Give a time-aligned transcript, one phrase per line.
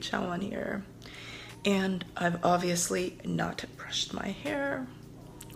[0.00, 0.46] Everybody.
[0.46, 0.84] Chawan here.
[1.64, 4.86] And I've obviously not brushed my hair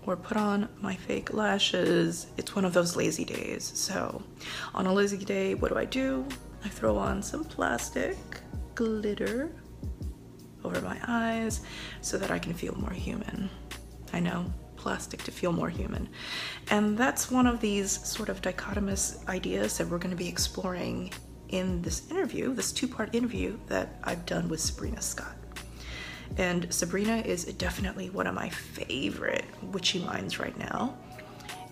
[0.06, 2.26] or put on my fake lashes.
[2.36, 3.72] It's one of those lazy days.
[3.74, 4.22] So,
[4.74, 6.26] on a lazy day, what do I do?
[6.64, 8.16] I throw on some plastic
[8.74, 9.50] glitter
[10.62, 11.62] over my eyes
[12.00, 13.48] so that I can feel more human.
[14.12, 16.08] I know, plastic to feel more human.
[16.70, 21.12] And that's one of these sort of dichotomous ideas that we're going to be exploring
[21.48, 25.36] in this interview, this two part interview that I've done with Sabrina Scott.
[26.36, 30.96] And Sabrina is definitely one of my favorite witchy minds right now.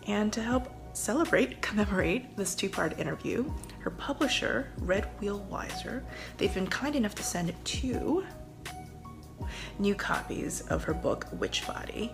[0.07, 3.51] And to help celebrate, commemorate this two part interview,
[3.81, 6.03] her publisher, Red Wheel Weiser,
[6.37, 8.25] they've been kind enough to send two
[9.79, 12.13] new copies of her book, Witch Body.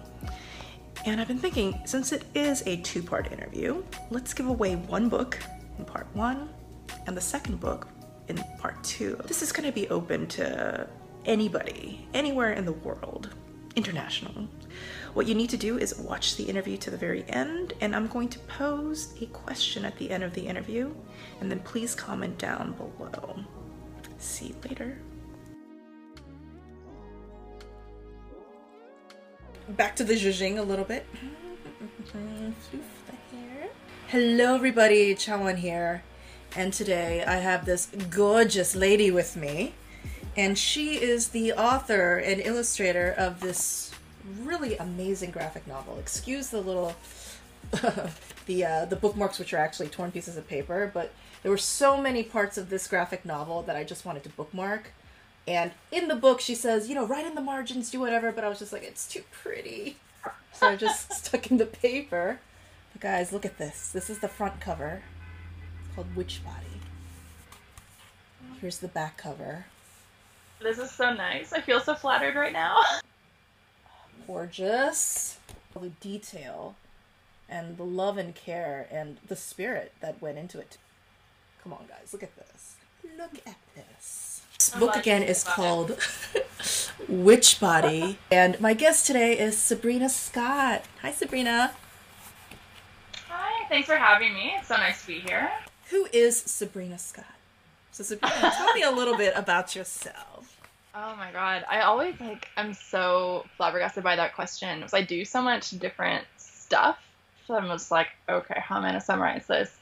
[1.05, 5.09] And I've been thinking, since it is a two part interview, let's give away one
[5.09, 5.39] book
[5.79, 6.48] in part one
[7.06, 7.89] and the second book
[8.28, 9.19] in part two.
[9.25, 10.89] This is going to be open to
[11.25, 13.34] anybody, anywhere in the world,
[13.77, 14.48] international.
[15.14, 18.06] What you need to do is watch the interview to the very end, and I'm
[18.06, 20.95] going to pose a question at the end of the interview,
[21.41, 23.45] and then please comment down below.
[24.19, 24.98] See you later.
[29.70, 31.06] Back to the zhuzhing a little bit.
[34.08, 35.14] Hello, everybody.
[35.14, 36.02] Chawan here.
[36.57, 39.75] And today I have this gorgeous lady with me.
[40.36, 43.91] And she is the author and illustrator of this
[44.42, 45.98] really amazing graphic novel.
[45.98, 46.95] Excuse the little
[48.47, 52.01] the uh, the bookmarks which are actually torn pieces of paper, but there were so
[52.01, 54.92] many parts of this graphic novel that I just wanted to bookmark.
[55.47, 58.45] And in the book she says, you know, write in the margins, do whatever, but
[58.45, 59.97] I was just like, it's too pretty.
[60.53, 62.41] So I just stuck in the paper.
[62.92, 63.91] But guys, look at this.
[63.91, 65.03] This is the front cover
[65.98, 66.81] called Witch Body.
[68.61, 69.67] Here's the back cover.
[70.63, 71.53] This is so nice.
[71.53, 72.77] I feel so flattered right now.
[74.25, 75.39] Gorgeous.
[75.75, 76.77] All the detail
[77.48, 80.79] and the love and care and the spirit that went into it.
[81.64, 82.77] Come on, guys, look at this.
[83.19, 84.42] Look at this.
[84.57, 85.98] This book again is called
[87.08, 90.85] Witch Body, and my guest today is Sabrina Scott.
[91.03, 91.73] Hi, Sabrina.
[93.29, 94.55] Hi, thanks for having me.
[94.58, 95.51] It's so nice to be here.
[95.91, 97.25] Who is Sabrina Scott?
[97.93, 100.55] So, Sabrina, tell me a little bit about yourself.
[101.01, 105.25] Oh my god, I always like I'm so flabbergasted by that question because I do
[105.25, 106.99] so much different stuff.
[107.47, 109.77] So I'm just like, okay, how am I gonna summarize this?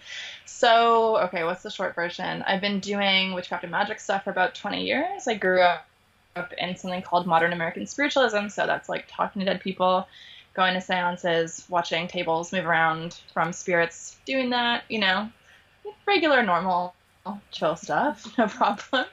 [0.44, 2.42] So, okay, what's the short version?
[2.42, 5.26] I've been doing witchcraft and magic stuff for about 20 years.
[5.26, 5.86] I grew up
[6.34, 10.06] up in something called modern American spiritualism, so that's like talking to dead people,
[10.54, 15.30] going to seances, watching tables move around from spirits, doing that, you know,
[16.06, 16.94] regular, normal,
[17.50, 19.06] chill stuff, no problem.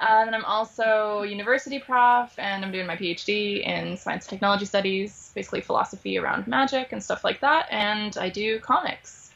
[0.00, 4.64] Uh, and I'm also university prof, and I'm doing my PhD in science and technology
[4.64, 7.66] studies, basically philosophy around magic and stuff like that.
[7.70, 9.32] And I do comics.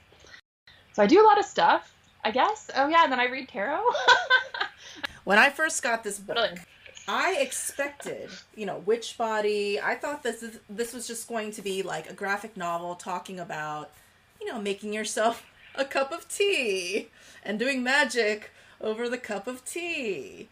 [0.93, 1.95] So I do a lot of stuff,
[2.25, 2.71] I guess.
[2.75, 3.85] Oh yeah, and then I read tarot.
[5.29, 6.59] When I first got this book,
[7.07, 9.79] I expected, you know, Witch Body.
[9.79, 13.39] I thought this is, this was just going to be like a graphic novel talking
[13.39, 13.91] about,
[14.41, 15.45] you know, making yourself
[15.79, 17.09] a cup of tea
[17.43, 18.51] and doing magic
[18.81, 20.49] over the cup of tea.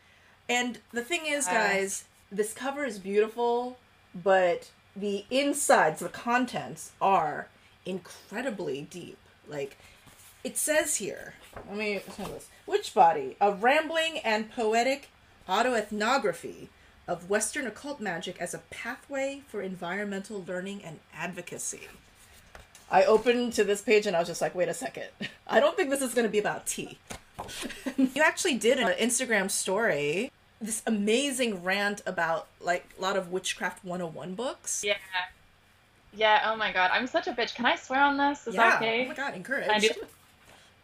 [0.48, 3.78] And the thing is, guys, this cover is beautiful,
[4.14, 7.48] but the insides, the contents are
[7.84, 9.18] incredibly deep.
[9.48, 9.76] Like
[10.44, 11.34] it says here,
[11.68, 12.48] let me show this.
[12.66, 15.08] Witch Body, a rambling and poetic
[15.48, 16.68] autoethnography
[17.08, 21.88] of Western occult magic as a pathway for environmental learning and advocacy.
[22.90, 25.06] I opened to this page and I was just like, wait a second.
[25.46, 26.98] I don't think this is going to be about tea.
[27.96, 30.30] you actually did an Instagram story,
[30.60, 34.82] this amazing rant about like a lot of Witchcraft 101 books.
[34.84, 34.94] yeah.
[36.14, 36.90] Yeah, oh my god.
[36.94, 37.54] I'm such a bitch.
[37.54, 38.46] Can I swear on this?
[38.46, 39.04] Is that okay?
[39.04, 39.68] Oh my god, encourage.
[39.68, 39.90] I do.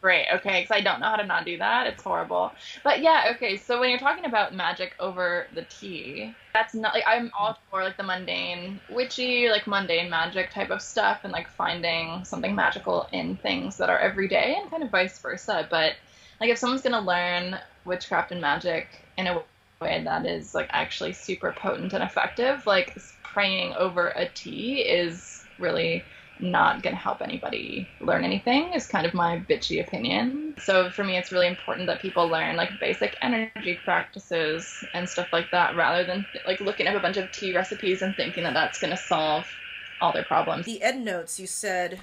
[0.03, 0.27] Great.
[0.35, 1.87] Okay, because I don't know how to not do that.
[1.87, 2.57] It's horrible.
[2.83, 3.33] But yeah.
[3.37, 3.57] Okay.
[3.57, 7.85] So when you're talking about magic over the tea, that's not like I'm all for
[7.85, 13.09] like the mundane, witchy, like mundane magic type of stuff, and like finding something magical
[13.13, 15.69] in things that are everyday, and kind of vice versa.
[15.71, 15.93] But
[16.41, 19.45] like if someone's gonna learn witchcraft and magic in a
[19.81, 25.47] way that is like actually super potent and effective, like praying over a tea is
[25.59, 26.09] really
[26.43, 30.55] not going to help anybody learn anything is kind of my bitchy opinion.
[30.59, 35.29] So for me, it's really important that people learn like basic energy practices and stuff
[35.33, 38.55] like that rather than like looking up a bunch of tea recipes and thinking that
[38.55, 39.47] that's going to solve
[40.01, 40.67] all their problems.
[40.67, 42.01] The end notes you said,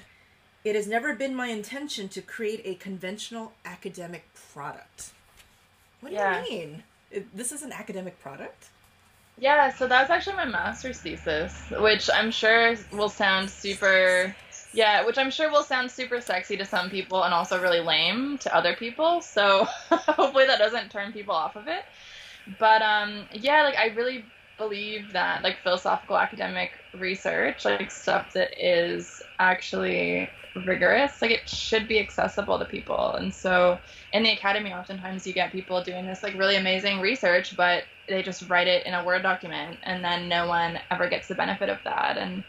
[0.64, 5.10] it has never been my intention to create a conventional academic product.
[6.00, 6.42] What do yeah.
[6.42, 6.82] you mean?
[7.34, 8.68] This is an academic product?
[9.40, 14.36] Yeah, so that was actually my master's thesis, which I'm sure will sound super
[14.72, 18.38] yeah, which I'm sure will sound super sexy to some people and also really lame
[18.40, 19.20] to other people.
[19.22, 21.84] So hopefully that doesn't turn people off of it.
[22.58, 28.50] But um yeah, like I really believe that like philosophical academic research, like stuff that
[28.58, 33.14] is actually rigorous, like it should be accessible to people.
[33.14, 33.78] And so
[34.12, 38.22] in the academy oftentimes you get people doing this like really amazing research, but they
[38.22, 41.68] just write it in a Word document and then no one ever gets the benefit
[41.68, 42.16] of that.
[42.18, 42.42] And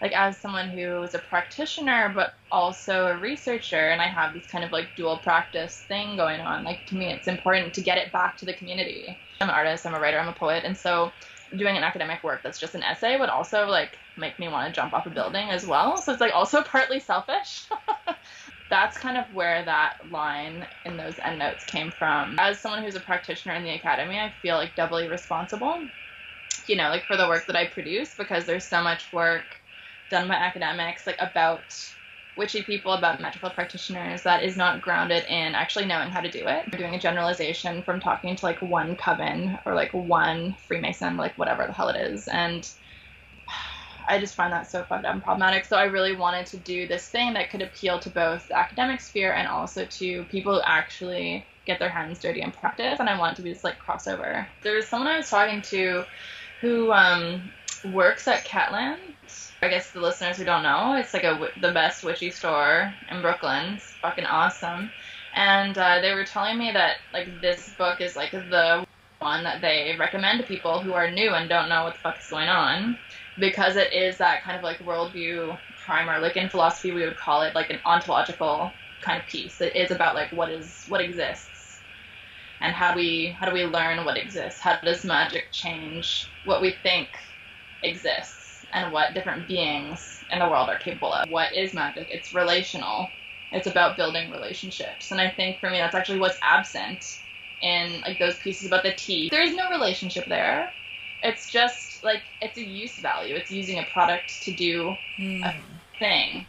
[0.00, 4.46] like as someone who is a practitioner but also a researcher and I have this
[4.46, 7.98] kind of like dual practice thing going on, like to me it's important to get
[7.98, 9.18] it back to the community.
[9.40, 11.12] I'm an artist, I'm a writer, I'm a poet, and so
[11.54, 14.78] doing an academic work that's just an essay would also like make me want to
[14.78, 15.96] jump off a building as well.
[15.96, 17.68] So it's like also partly selfish.
[18.68, 22.36] that's kind of where that line in those endnotes came from.
[22.38, 25.88] As someone who's a practitioner in the academy, I feel like doubly responsible,
[26.66, 29.56] you know, like for the work that I produce because there's so much work
[30.08, 31.76] done by academics, like about
[32.36, 36.46] witchy people, about magical practitioners that is not grounded in actually knowing how to do
[36.46, 36.64] it.
[36.70, 41.36] We're doing a generalization from talking to like one coven or like one Freemason, like
[41.38, 42.28] whatever the hell it is.
[42.28, 42.68] And
[44.08, 45.64] I just find that so fucked up problematic.
[45.64, 49.00] So I really wanted to do this thing that could appeal to both the academic
[49.00, 53.00] sphere and also to people who actually get their hands dirty and practice.
[53.00, 54.46] And I want to be this like crossover.
[54.62, 56.04] There was someone I was talking to
[56.60, 57.50] who um,
[57.84, 58.98] works at Catland.
[59.62, 63.22] I guess the listeners who don't know, it's like a the best witchy store in
[63.22, 63.74] Brooklyn.
[63.74, 64.90] It's fucking awesome.
[65.34, 68.86] And uh, they were telling me that like this book is like the
[69.18, 72.18] one that they recommend to people who are new and don't know what the fuck
[72.20, 72.98] is going on
[73.38, 76.20] because it is that kind of like worldview primer.
[76.20, 79.60] Like in philosophy, we would call it like an ontological kind of piece.
[79.60, 81.80] It is about like what is what exists,
[82.60, 84.60] and how we how do we learn what exists?
[84.60, 87.08] How does magic change what we think
[87.86, 91.28] exists, and what different beings in the world are capable of?
[91.30, 92.08] What is magic?
[92.10, 93.08] It's relational.
[93.52, 97.20] It's about building relationships, and I think for me that's actually what's absent
[97.62, 99.28] in like those pieces about the tea.
[99.30, 100.72] There is no relationship there.
[101.22, 103.34] It's just like it's a use value.
[103.34, 105.44] It's using a product to do mm.
[105.44, 105.54] a
[105.98, 106.46] thing.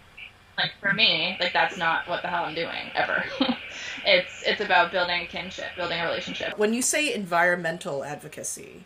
[0.57, 3.23] Like for me, like that's not what the hell I'm doing ever.
[4.05, 6.57] it's it's about building a kinship, building a relationship.
[6.57, 8.85] When you say environmental advocacy,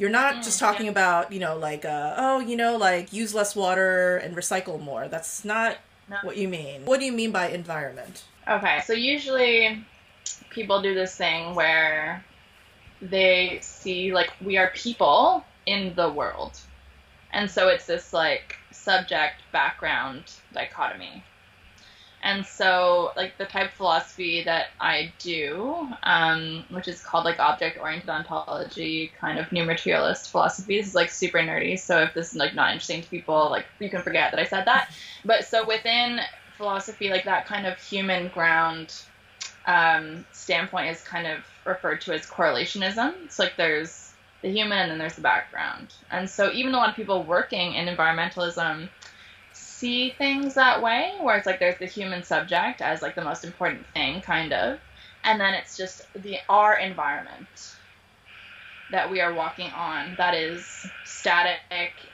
[0.00, 0.92] you're not mm, just talking yeah.
[0.92, 5.06] about you know like uh, oh you know like use less water and recycle more.
[5.06, 5.76] That's not
[6.08, 6.16] no.
[6.22, 6.86] what you mean.
[6.86, 8.24] What do you mean by environment?
[8.48, 9.84] Okay, so usually
[10.48, 12.24] people do this thing where
[13.02, 16.58] they see like we are people in the world.
[17.32, 21.22] And so it's this like subject background dichotomy.
[22.22, 27.38] And so, like the type of philosophy that I do, um, which is called like
[27.38, 30.78] object oriented ontology, kind of new materialist philosophy.
[30.78, 31.78] This is like super nerdy.
[31.78, 34.44] So if this is like not interesting to people, like you can forget that I
[34.44, 34.90] said that.
[35.24, 36.20] But so within
[36.56, 38.94] philosophy, like that kind of human ground
[39.66, 43.14] um, standpoint is kind of referred to as correlationism.
[43.24, 45.94] It's like there's the human and then there's the background.
[46.10, 48.88] And so even a lot of people working in environmentalism
[49.80, 53.44] see things that way, where it's like there's the human subject as like the most
[53.44, 54.78] important thing, kind of,
[55.24, 57.76] and then it's just the our environment
[58.90, 61.60] that we are walking on that is static,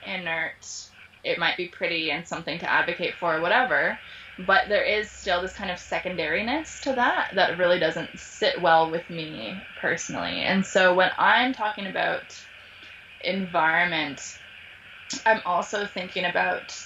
[0.03, 0.65] inert.
[1.25, 3.99] It might be pretty and something to advocate for, or whatever,
[4.39, 8.91] but there is still this kind of secondariness to that that really doesn't sit well
[8.91, 10.43] with me personally.
[10.43, 12.41] And so when I'm talking about
[13.23, 14.39] environment,
[15.25, 16.79] I'm also thinking about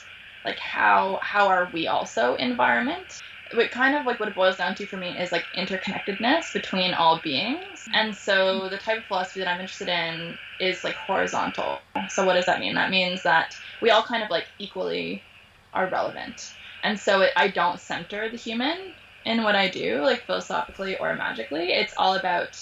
[0.45, 3.21] like how how are we also environment?
[3.53, 6.95] What kind of like what it boils down to for me is like interconnectedness between
[6.95, 7.89] all beings.
[7.93, 11.81] And so the type of philosophy that I'm interested in is like horizontal.
[12.09, 12.75] So what does that mean?
[12.75, 15.25] That means that we all kind of like equally
[15.73, 18.95] are relevant and so it, I don't center the human
[19.25, 21.73] in what I do, like philosophically or magically.
[21.73, 22.59] It's all about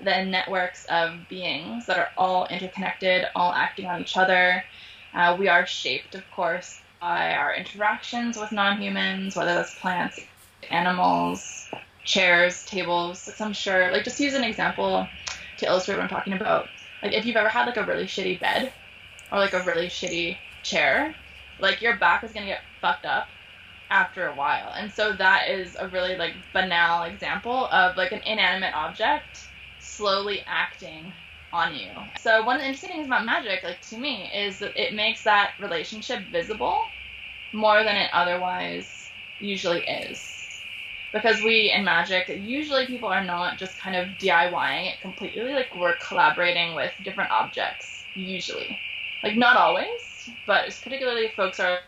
[0.00, 4.64] the networks of beings that are all interconnected, all acting on each other.
[5.12, 10.20] Uh, we are shaped, of course, by our interactions with non humans, whether that's plants,
[10.70, 11.68] animals,
[12.04, 13.26] chairs, tables.
[13.26, 15.08] Like I'm sure, like, just use an example
[15.58, 16.68] to illustrate what I'm talking about.
[17.02, 18.72] Like, if you've ever had like a really shitty bed
[19.30, 21.14] or like a really shitty chair,
[21.58, 23.28] like your back is gonna get fucked up
[23.90, 24.72] after a while.
[24.76, 29.46] And so that is a really like banal example of like an inanimate object
[29.78, 31.12] slowly acting
[31.52, 31.90] on you.
[32.16, 35.22] So one of the interesting things about magic, like to me, is that it makes
[35.24, 36.92] that relationship visible
[37.52, 40.62] more than it otherwise usually is.
[41.12, 45.52] Because we in magic, usually people are not just kind of DIYing it completely.
[45.52, 48.82] Like we're collaborating with different objects, usually.
[49.22, 51.78] Like not always, but particularly if folks are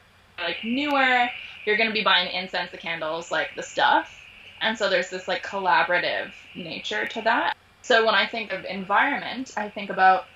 [0.41, 1.29] like newer,
[1.67, 4.27] you're gonna be buying the incense, the candles, like the stuff.
[4.63, 7.57] And so there's this like collaborative nature to that.
[7.83, 10.27] So when I think of environment, I think about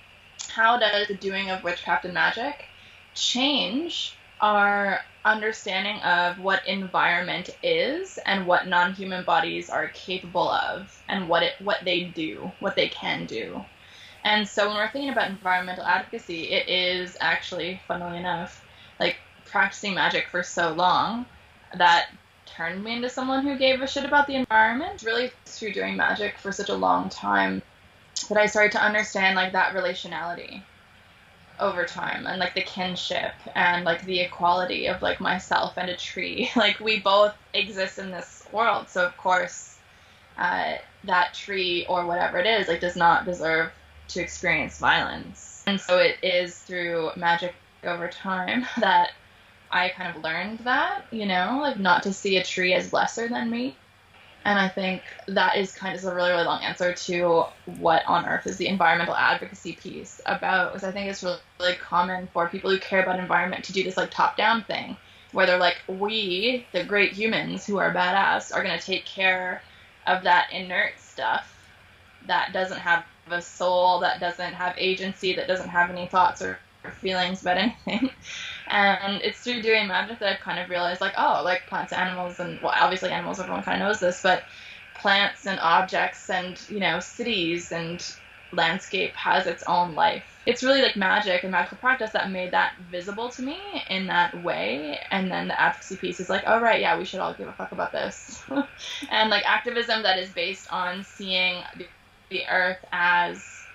[0.49, 2.65] how does the doing of witchcraft and magic
[3.15, 11.29] change our understanding of what environment is and what non-human bodies are capable of and
[11.29, 13.65] what it what they do, what they can do.
[14.25, 18.65] And so when we're thinking about environmental advocacy, it is actually, funnily enough,
[18.99, 21.27] like practicing magic for so long
[21.77, 22.07] that
[22.47, 25.03] turned me into someone who gave a shit about the environment.
[25.03, 27.63] Really through doing magic for such a long time
[28.29, 30.63] that I started to understand like that relationality
[31.61, 35.97] over time and like the kinship and like the equality of like myself and a
[35.97, 36.51] tree.
[36.57, 39.77] Like we both exist in this world, so of course
[40.39, 40.75] uh,
[41.05, 43.73] that tree or whatever it is like does not deserve
[44.09, 45.63] to experience violence.
[45.67, 49.13] And so it is through magic over time that
[49.75, 53.29] I kind of learned that, you know, like not to see a tree as lesser
[53.29, 53.77] than me.
[54.45, 57.45] And I think that is kind of a really, really long answer to
[57.81, 60.73] what on earth is the environmental advocacy piece about.
[60.73, 63.83] Because I think it's really, really common for people who care about environment to do
[63.83, 64.97] this like top down thing,
[65.33, 69.61] where they're like, we, the great humans who are badass, are going to take care
[70.07, 71.51] of that inert stuff
[72.27, 76.61] that doesn't have a soul, that doesn't have agency, that doesn't have any thoughts or
[77.01, 78.11] feelings about anything.
[78.67, 82.41] And it's through doing magic that I've kind of realized, like, oh, like plants, animals,
[82.41, 84.45] and well, obviously animals, everyone kind of knows this, but
[84.95, 88.17] plants and objects and you know cities and
[88.53, 90.25] landscape has its own life.
[90.47, 94.35] It's really like magic and magical practice that made that visible to me in that
[94.41, 95.01] way.
[95.11, 97.53] And then the advocacy piece is like, oh right, yeah, we should all give a
[97.53, 98.45] fuck about this.
[99.11, 101.89] and like activism that is based on seeing the,
[102.51, 103.67] earth as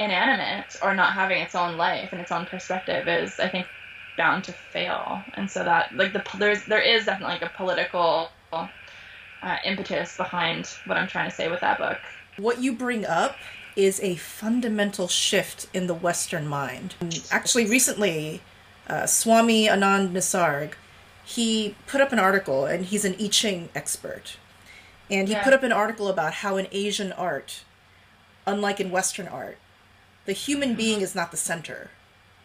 [0.00, 3.68] inanimate or not having its own life and its own perspective is, I think,
[4.16, 5.22] bound to fail.
[5.34, 8.28] And so that like the there's there is definitely like a political
[9.44, 11.98] uh, impetus behind what I'm trying to say with that book.
[12.36, 13.36] What you bring up
[13.76, 16.94] is a fundamental shift in the Western mind.
[17.30, 18.40] Actually, recently,
[18.88, 20.74] uh, Swami Anand Nisarg,
[21.24, 24.36] he put up an article, and he's an I Ching expert,
[25.10, 25.42] and he yeah.
[25.42, 27.64] put up an article about how in Asian art,
[28.46, 29.58] unlike in Western art,
[30.24, 31.90] the human being is not the center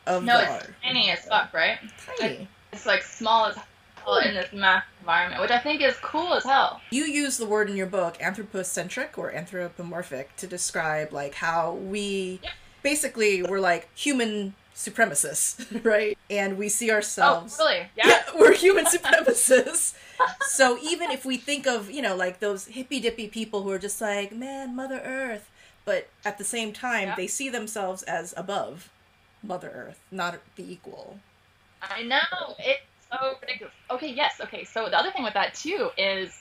[0.09, 0.73] of no, the it's art.
[0.83, 1.77] tiny as fuck, right?
[2.17, 2.47] Tiny.
[2.73, 3.57] It's like small as
[4.03, 6.81] hell in this math environment, which I think is cool as hell.
[6.89, 12.39] You use the word in your book anthropocentric or anthropomorphic to describe like how we
[12.43, 12.53] yep.
[12.81, 16.17] basically we're like human supremacists, right?
[16.29, 17.57] And we see ourselves.
[17.59, 17.87] Oh, really?
[17.95, 18.07] Yeah.
[18.07, 19.93] yeah we're human supremacists.
[20.41, 23.79] so even if we think of, you know, like those hippy dippy people who are
[23.79, 25.49] just like, man, Mother Earth,
[25.85, 27.15] but at the same time, yeah.
[27.15, 28.89] they see themselves as above
[29.43, 31.17] Mother Earth, not the equal.
[31.81, 32.55] I know.
[32.59, 32.81] It's
[33.11, 33.73] so ridiculous.
[33.91, 34.39] Okay, yes.
[34.41, 36.35] Okay, so the other thing with that, too, is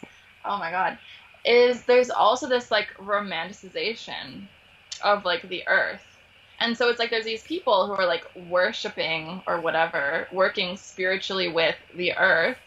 [0.45, 0.99] oh my god,
[1.45, 4.49] is there's also this like romanticization
[5.02, 6.02] of like the earth.
[6.61, 11.49] And so it's like there's these people who are like worshiping or whatever, working spiritually
[11.49, 12.59] with the earth,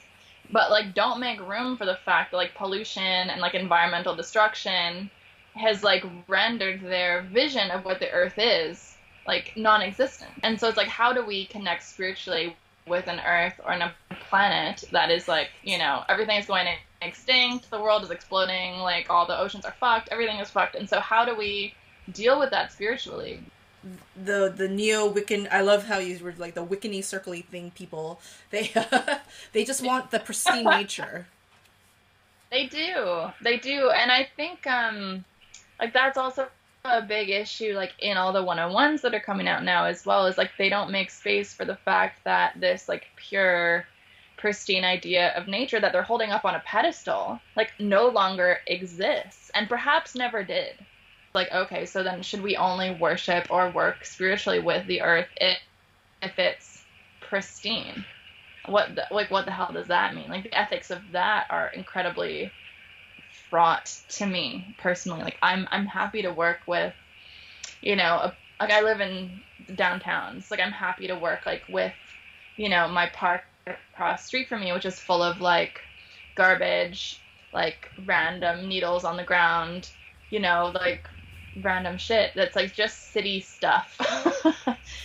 [0.50, 5.10] but like don't make room for the fact that like pollution and like environmental destruction
[5.56, 8.90] has like rendered their vision of what the earth is
[9.28, 10.32] like non-existent.
[10.44, 12.56] And so it's like how do we connect spiritually
[12.88, 13.94] with an earth or a
[14.30, 16.68] planet that is like you know everything is going
[17.04, 20.75] extinct the world is exploding like all the oceans are fucked everything is fucked.
[20.75, 21.74] And so how do we
[22.12, 23.40] deal with that spiritually?
[24.24, 28.20] The the neo wiccan i love how you were like the wiccany circly thing people
[28.51, 28.72] they
[29.54, 31.28] they just want the pristine nature.
[32.51, 33.32] They do.
[33.42, 33.90] They do.
[33.90, 35.25] And i think um
[35.80, 36.48] like that's also
[36.84, 40.26] a big issue like in all the 101s that are coming out now as well
[40.26, 43.86] is like they don't make space for the fact that this like pure
[44.38, 49.52] pristine idea of nature that they're holding up on a pedestal like no longer exists
[49.54, 50.74] and perhaps never did.
[51.36, 55.60] Like okay so then should we only worship or work spiritually with the earth if,
[56.24, 56.84] if it's
[57.20, 58.04] pristine?
[58.66, 60.30] What the, like what the hell does that mean?
[60.30, 62.52] Like the ethics of that are incredibly
[63.51, 66.96] fraught to me personally like i'm i'm happy to work with
[67.81, 69.39] you know a, like i live in
[69.74, 70.50] downtowns.
[70.50, 71.93] like i'm happy to work like with
[72.58, 75.81] you know my park across street from me which is full of like
[76.34, 77.22] garbage
[77.53, 79.91] like random needles on the ground
[80.31, 81.08] you know like
[81.55, 83.98] random shit that's like just city stuff.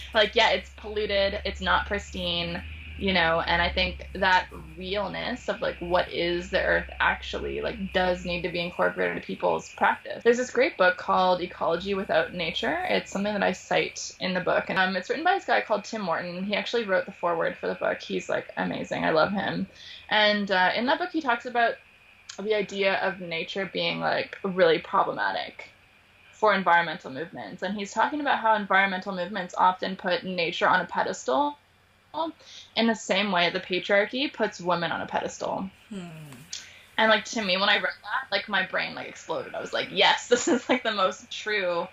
[0.15, 2.63] like, yeah, it's polluted, it's not pristine,
[2.99, 7.93] you know, and I think that realness of like what is the earth actually like
[7.93, 10.23] does need to be incorporated into people's practice.
[10.25, 12.79] There's this great book called Ecology Without Nature.
[12.89, 15.61] It's something that I cite in the book, and um, it's written by this guy
[15.61, 16.45] called Tim Morton.
[16.45, 18.01] He actually wrote the foreword for the book.
[18.01, 19.05] He's like amazing.
[19.05, 19.67] I love him.
[20.09, 21.75] And uh, in that book, he talks about
[22.43, 25.71] the idea of nature being like really problematic
[26.33, 27.63] for environmental movements.
[27.63, 31.59] And he's talking about how environmental movements often put nature on a pedestal
[32.75, 35.71] in the same way the patriarchy puts women on a pedestal.
[35.91, 36.33] Hmm.
[36.99, 39.55] And like to me, when I read that, like my brain like exploded.
[39.55, 41.87] I was like, yes, this is like the most true,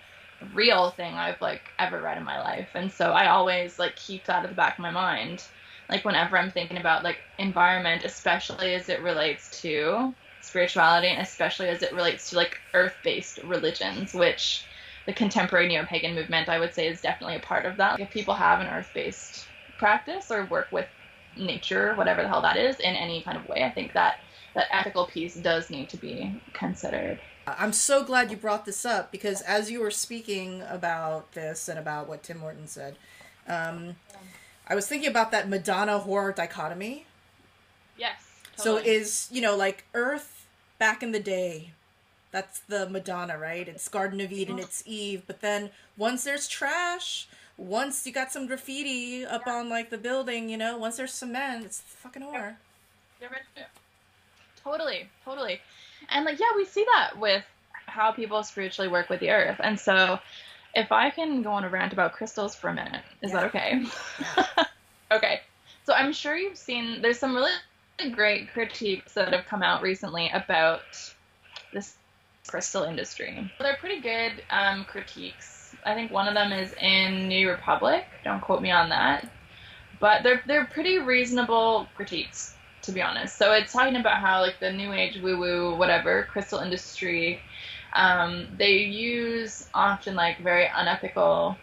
[0.53, 2.69] real thing I've like ever read in my life.
[2.73, 5.45] And so I always like keep that at the back of my mind,
[5.89, 11.69] like whenever I'm thinking about like environment, especially as it relates to spirituality, and especially
[11.69, 14.67] as it relates to like earth-based religions, which
[15.05, 17.93] the contemporary neo-pagan movement, I would say, is definitely a part of that.
[17.93, 20.87] Like, If people have an earth-based practice or work with
[21.37, 24.19] nature, whatever the hell that is, in any kind of way, I think that
[24.53, 27.19] that ethical piece does need to be considered.
[27.45, 31.77] I'm so glad you brought this up because as you were speaking about this and
[31.77, 32.95] about what Tim Morton said,
[33.47, 33.95] um,
[34.67, 37.05] I was thinking about that Madonna whore dichotomy.
[37.97, 38.13] Yes.
[38.55, 38.83] Totally.
[38.83, 40.45] So is you know like Earth
[40.77, 41.71] back in the day.
[42.31, 43.67] That's the Madonna, right?
[43.67, 45.23] It's Garden of Eden, it's Eve.
[45.27, 47.27] But then once there's trash,
[47.63, 49.53] once you got some graffiti up yeah.
[49.53, 52.57] on like the building, you know, once there's cement, it's fucking horror.
[53.55, 53.63] Yeah.
[54.63, 55.61] Totally, totally.
[56.09, 57.43] And like, yeah, we see that with
[57.85, 59.59] how people spiritually work with the earth.
[59.63, 60.19] And so
[60.73, 63.41] if I can go on a rant about crystals for a minute, is yeah.
[63.41, 63.85] that okay?
[65.13, 65.41] Okay.
[65.85, 67.51] So I'm sure you've seen there's some really
[68.11, 70.81] great critiques that have come out recently about
[71.71, 71.95] this
[72.47, 73.51] crystal industry.
[73.59, 75.62] They're pretty good um, critiques.
[75.85, 78.05] I think one of them is in New Republic.
[78.23, 79.27] Don't quote me on that,
[79.99, 83.37] but they're they're pretty reasonable critiques to be honest.
[83.37, 87.41] So it's talking about how like the new age woo woo whatever crystal industry,
[87.93, 91.57] um, they use often like very unethical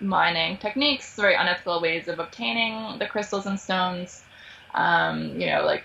[0.00, 4.22] mining techniques, very unethical ways of obtaining the crystals and stones
[4.76, 5.82] um, you know, like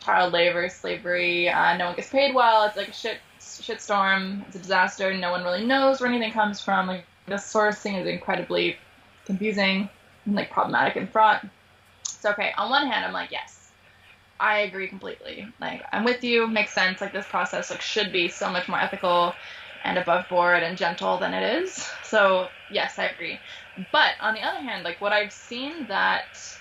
[0.00, 1.48] child labor, slavery.
[1.48, 2.64] Uh, no one gets paid well.
[2.66, 3.18] It's like a shit
[3.66, 4.46] shitstorm.
[4.46, 5.14] It's a disaster.
[5.16, 6.86] No one really knows where anything comes from.
[6.86, 8.76] Like the sourcing is incredibly
[9.24, 9.88] confusing
[10.24, 11.44] and like problematic and fraught.
[12.04, 13.70] So okay, on one hand, I'm like, yes,
[14.38, 15.46] I agree completely.
[15.60, 16.46] Like I'm with you.
[16.46, 17.00] Makes sense.
[17.00, 19.36] Like this process like should be so much more ethical
[19.84, 21.88] and above board and gentle than it is.
[22.02, 23.40] So yes, I agree.
[23.92, 26.55] But on the other hand, like what I've seen that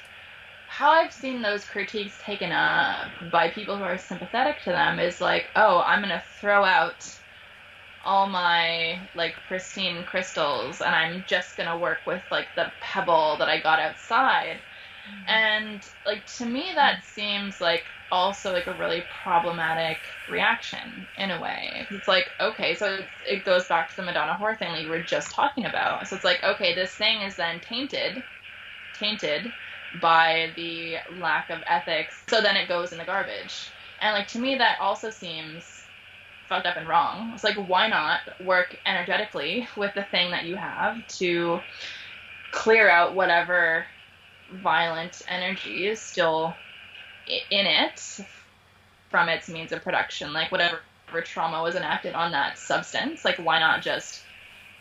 [0.75, 5.21] how I've seen those critiques taken up by people who are sympathetic to them is
[5.21, 7.09] like, oh, I'm gonna throw out
[8.01, 13.47] all my like pristine crystals and I'm just gonna work with like the pebble that
[13.47, 14.59] I got outside.
[15.09, 15.29] Mm-hmm.
[15.29, 21.41] And like to me that seems like also like a really problematic reaction in a
[21.41, 21.87] way.
[21.89, 25.03] It's like, okay, so it goes back to the Madonna whore thing that you were
[25.03, 26.09] just talking about.
[26.09, 28.23] So it's like, okay, this thing is then tainted,
[28.91, 29.53] tainted
[30.01, 32.15] by the lack of ethics.
[32.27, 33.69] So then it goes in the garbage.
[34.01, 35.83] And like to me that also seems
[36.47, 37.31] fucked up and wrong.
[37.33, 41.59] It's like why not work energetically with the thing that you have to
[42.51, 43.85] clear out whatever
[44.51, 46.53] violent energy is still
[47.27, 48.19] in it
[49.09, 50.79] from its means of production, like whatever
[51.23, 53.25] trauma was enacted on that substance.
[53.25, 54.21] Like why not just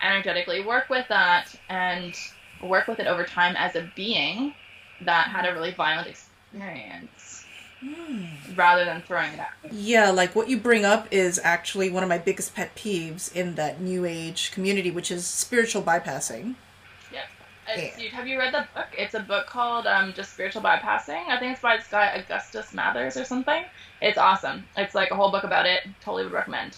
[0.03, 2.15] energetically work with that and
[2.63, 4.55] work with it over time as a being
[5.05, 7.45] that had a really violent experience
[7.83, 8.57] mm.
[8.57, 9.73] rather than throwing it out.
[9.73, 13.55] Yeah, like what you bring up is actually one of my biggest pet peeves in
[13.57, 16.55] that new age community, which is spiritual bypassing.
[17.13, 17.23] Yeah.
[17.77, 18.09] yeah.
[18.11, 18.87] Have you read the book?
[18.97, 21.29] It's a book called um, just Spiritual Bypassing.
[21.29, 23.65] I think it's by this guy Augustus Masters or something.
[24.03, 24.65] It's awesome.
[24.77, 25.83] It's like a whole book about it.
[26.03, 26.77] Totally would recommend.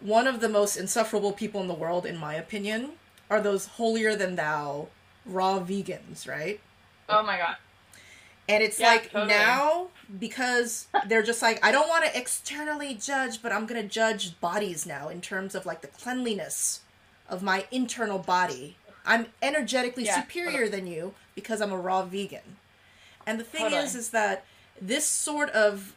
[0.00, 2.92] One of the most insufferable people in the world, in my opinion,
[3.30, 4.88] are those holier than thou
[5.26, 6.60] raw vegans, right?
[7.08, 7.56] Oh my god.
[8.48, 9.28] And it's Yeah, like totally.
[9.28, 13.88] now because they're just like I don't want to externally judge, but I'm going to
[13.88, 16.80] judge bodies now in terms of like the cleanliness
[17.28, 18.76] of my internal body.
[19.04, 22.56] I'm energetically Yeah, superior than you because I'm a raw vegan.
[23.26, 23.82] And the thing Totally.
[23.82, 24.44] is is that
[24.80, 25.94] this sort of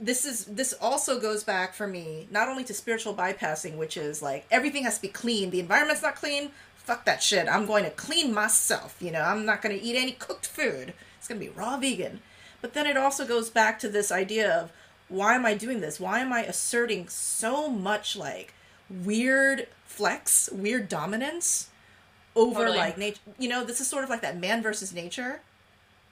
[0.00, 4.22] this is this also goes back for me not only to spiritual bypassing which is
[4.22, 6.50] like everything has to be clean the environment's not clean
[6.88, 7.46] fuck that shit.
[7.48, 9.20] I'm going to clean myself you know?
[9.20, 10.94] I'm not going to eat any cooked food.
[11.18, 12.20] It's going to be raw vegan.
[12.62, 14.72] But then it also goes back to this idea of
[15.08, 16.00] why am i doing this?
[16.00, 18.54] Why am i asserting so much like
[18.88, 21.68] weird flex weird dominance
[22.34, 22.78] over Totally.
[22.78, 25.40] like nature you know this is sort of like that man versus nature.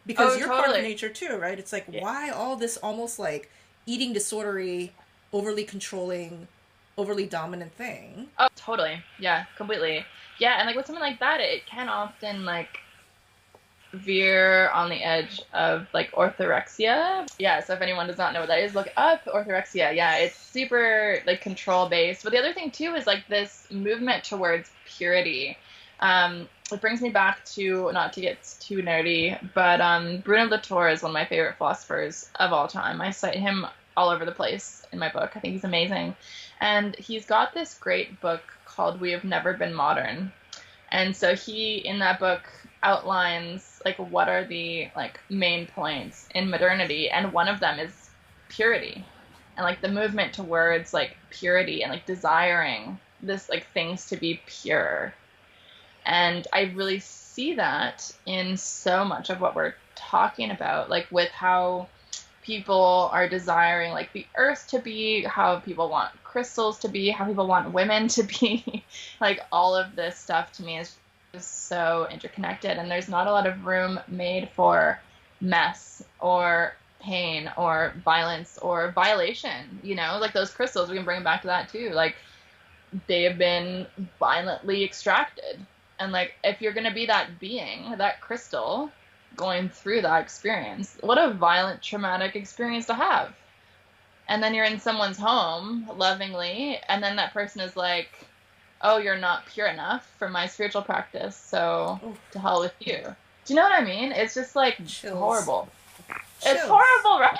[0.04, 1.58] Because Oh, you're part of nature too right?
[1.58, 2.02] It's like Yeah.
[2.02, 3.50] why all this almost like
[3.86, 4.90] eating disordery
[5.32, 6.48] overly controlling
[6.98, 9.02] overly dominant thing Oh, totally.
[9.18, 10.04] Yeah, completely.
[10.38, 12.80] Yeah, and like with something like that, it can often like
[13.92, 17.26] veer on the edge of like orthorexia.
[17.38, 19.94] Yeah, so if anyone does not know what that is, look up orthorexia.
[19.94, 22.22] Yeah, it's super like control based.
[22.22, 25.56] But the other thing too is like this movement towards purity.
[26.00, 30.88] Um, it brings me back to not to get too nerdy, but um, Bruno Latour
[30.88, 33.00] is one of my favorite philosophers of all time.
[33.00, 35.32] I cite him all over the place in my book.
[35.36, 36.14] I think he's amazing.
[36.60, 40.32] And he's got this great book called We Have Never Been Modern.
[40.90, 42.42] And so he in that book
[42.82, 48.10] outlines like what are the like main points in modernity and one of them is
[48.48, 49.04] purity.
[49.56, 54.40] And like the movement towards like purity and like desiring this like things to be
[54.46, 55.14] pure.
[56.04, 61.30] And I really see that in so much of what we're talking about, like with
[61.30, 61.88] how
[62.42, 67.24] people are desiring like the earth to be, how people want crystals to be, how
[67.24, 68.84] people want women to be.
[69.22, 70.94] like all of this stuff to me is
[71.32, 75.00] just so interconnected and there's not a lot of room made for
[75.40, 80.18] mess or pain or violence or violation, you know?
[80.20, 81.88] Like those crystals, we can bring back to that too.
[81.94, 82.16] Like
[83.06, 83.86] they have been
[84.18, 85.64] violently extracted.
[85.98, 88.92] And like if you're gonna be that being, that crystal,
[89.36, 90.98] going through that experience.
[91.00, 93.34] What a violent, traumatic experience to have.
[94.28, 98.10] And then you're in someone's home lovingly, and then that person is like,
[98.82, 101.98] Oh, you're not pure enough for my spiritual practice, so
[102.32, 102.98] to hell with you.
[103.46, 104.12] Do you know what I mean?
[104.12, 105.16] It's just like Chills.
[105.18, 105.68] horrible.
[106.44, 107.38] It's horrible, right?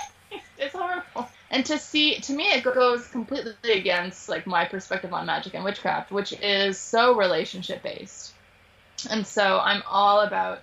[0.58, 1.28] It's horrible.
[1.50, 5.64] And to see, to me, it goes completely against like my perspective on magic and
[5.64, 8.32] witchcraft, which is so relationship based.
[9.10, 10.62] And so I'm all about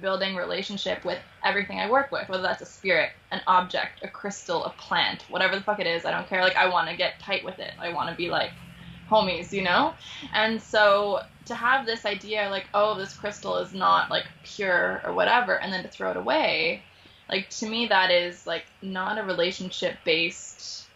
[0.00, 4.64] building relationship with everything I work with, whether that's a spirit, an object, a crystal,
[4.64, 6.04] a plant, whatever the fuck it is.
[6.04, 6.42] I don't care.
[6.42, 7.72] Like I want to get tight with it.
[7.78, 8.52] I want to be like
[9.08, 9.94] homies, you know?
[10.32, 15.12] And so to have this idea like, oh, this crystal is not like pure or
[15.12, 16.82] whatever, and then to throw it away,
[17.28, 20.86] like to me that is like not a relationship based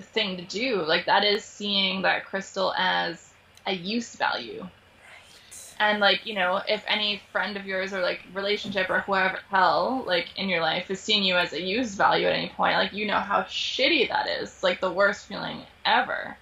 [0.00, 0.82] thing to do.
[0.82, 3.32] Like that is seeing that crystal as
[3.66, 4.66] a use value.
[5.80, 10.04] And like, you know, if any friend of yours or like relationship or whoever hell
[10.06, 12.92] like in your life is seeing you as a used value at any point, like
[12.92, 14.62] you know how shitty that is.
[14.62, 16.38] Like the worst feeling ever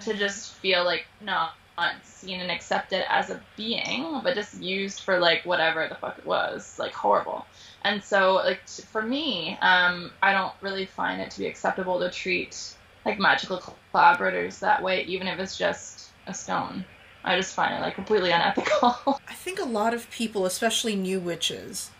[0.00, 5.00] to just feel like not, not seen and accepted as a being, but just used
[5.02, 7.46] for like whatever the fuck it was, like horrible.
[7.82, 11.98] And so, like t- for me, um, I don't really find it to be acceptable
[12.00, 16.84] to treat like magical collaborators that way, even if it's just a stone.
[17.24, 18.96] I just find it like completely unethical.
[19.28, 21.90] I think a lot of people, especially new witches,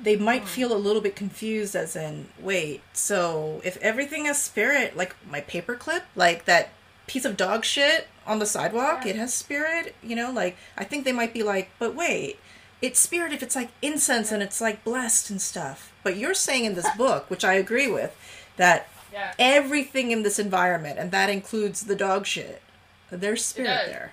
[0.00, 0.48] they might hmm.
[0.48, 5.40] feel a little bit confused as in, wait, so if everything has spirit, like my
[5.40, 6.70] paperclip, like that
[7.06, 9.12] piece of dog shit on the sidewalk, Yeah.
[9.12, 12.38] it has spirit, you know, like I think they might be like, but wait,
[12.80, 15.92] it's spirit if it's like incense and it's like blessed and stuff.
[16.04, 18.14] But you're saying in this book, which I agree with,
[18.56, 19.32] that yeah.
[19.38, 22.62] everything in this environment, and that includes the dog shit,
[23.10, 24.12] there's spirit there.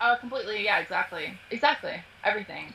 [0.00, 0.64] Oh, completely.
[0.64, 1.38] Yeah, exactly.
[1.50, 2.02] Exactly.
[2.24, 2.74] Everything.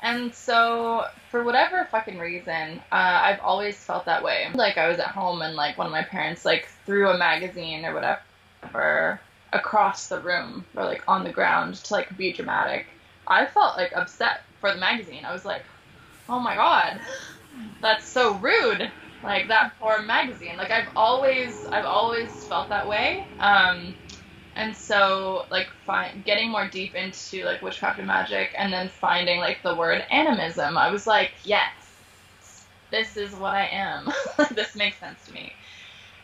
[0.00, 4.48] And so, for whatever fucking reason, uh, I've always felt that way.
[4.54, 7.84] Like, I was at home and, like, one of my parents, like, threw a magazine
[7.84, 9.20] or whatever
[9.52, 12.86] across the room or, like, on the ground to, like, be dramatic.
[13.26, 15.24] I felt, like, upset for the magazine.
[15.24, 15.64] I was like,
[16.28, 17.00] oh my god,
[17.80, 18.90] that's so rude.
[19.22, 20.56] Like, that poor magazine.
[20.58, 23.24] Like, I've always, I've always felt that way.
[23.40, 23.94] Um,
[24.56, 29.38] and so like find, getting more deep into like witchcraft and magic and then finding
[29.38, 31.72] like the word animism i was like yes
[32.90, 34.08] this is what i am
[34.54, 35.52] this makes sense to me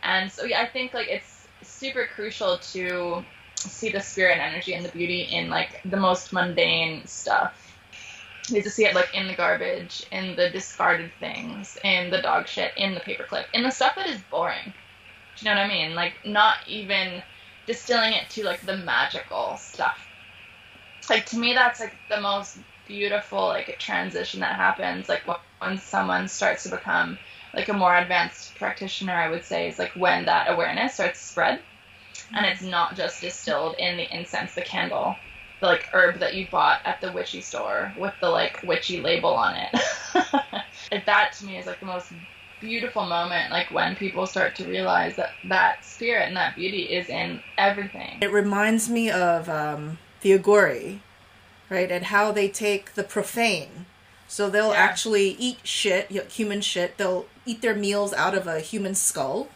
[0.03, 3.25] and so yeah i think like it's super crucial to
[3.57, 7.71] see the spirit and energy and the beauty in like the most mundane stuff
[8.57, 12.49] is to see it like in the garbage, in the discarded things, in the dog
[12.49, 14.73] shit, in the paperclip, in the stuff that is boring.
[15.37, 15.95] Do you know what I mean?
[15.95, 17.23] Like not even
[17.67, 20.07] distilling it to like the magical stuff.
[21.09, 25.09] Like to me, that's like the most beautiful like transition that happens.
[25.09, 25.23] Like
[25.61, 27.19] when someone starts to become
[27.55, 31.27] like a more advanced practitioner, I would say, is like when that awareness starts to
[31.27, 31.63] spread,
[32.35, 35.19] and it's not just distilled in the incense, the candle,
[35.61, 39.35] the like herb that you bought at the witchy store with the like witchy label
[39.35, 39.81] on it.
[41.07, 42.13] That to me is like the most
[42.61, 47.09] beautiful moment like when people start to realize that that spirit and that beauty is
[47.09, 51.01] in everything it reminds me of um, the Aghori
[51.69, 53.87] right and how they take the profane
[54.29, 54.79] so they'll Yeah.
[54.79, 59.49] actually eat shit human shit they'll eat their meals out of a human skull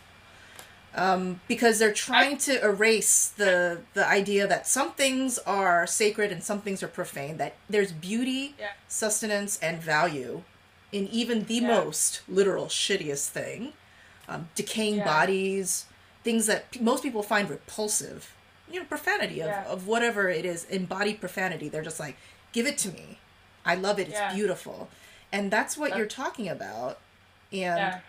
[0.97, 6.43] um, because they're trying to erase the the idea that some things are sacred and
[6.43, 8.69] some things are profane that there's beauty Yeah.
[8.88, 10.43] sustenance and value
[10.95, 11.67] in even the Yeah.
[11.81, 13.73] most literal shittiest thing.
[14.29, 15.05] Um, decaying Yeah.
[15.05, 15.85] bodies
[16.23, 18.33] things that p- most people find repulsive.
[18.71, 19.65] You know profanity of, Yeah.
[19.67, 21.69] of whatever it is embodied profanity.
[21.69, 22.17] They're just like
[22.53, 23.19] give it to me.
[23.67, 24.09] I love it.
[24.09, 24.89] It's beautiful.
[25.33, 26.99] And that's what That's- you're talking about.
[27.53, 28.01] And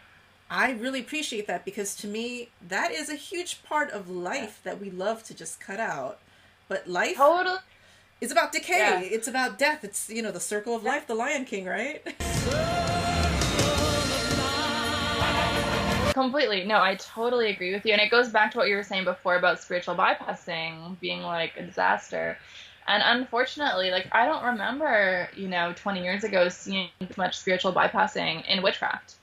[0.50, 4.80] I really appreciate that because to me, that is a huge part of life that
[4.80, 6.19] we love to just cut out.
[6.69, 7.58] But life totally
[8.25, 8.77] is about decay.
[8.77, 8.99] Yeah.
[8.99, 9.83] It's about death.
[9.83, 12.03] It's, you know, the circle of life, the Lion King, right?
[16.13, 16.63] Completely.
[16.65, 17.93] No, I totally agree with you.
[17.93, 21.53] And it goes back to what you were saying before about spiritual bypassing being like
[21.57, 22.38] a disaster.
[22.88, 28.45] And unfortunately, like I don't remember, you know, 20 years ago seeing much spiritual bypassing
[28.47, 29.15] in witchcraft.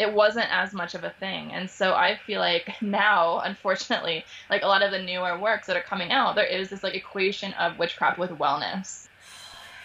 [0.00, 1.52] It wasn't as much of a thing.
[1.52, 5.76] And so I feel like now, unfortunately, like a lot of the newer works that
[5.76, 9.06] are coming out, there is this like equation of witchcraft with wellness.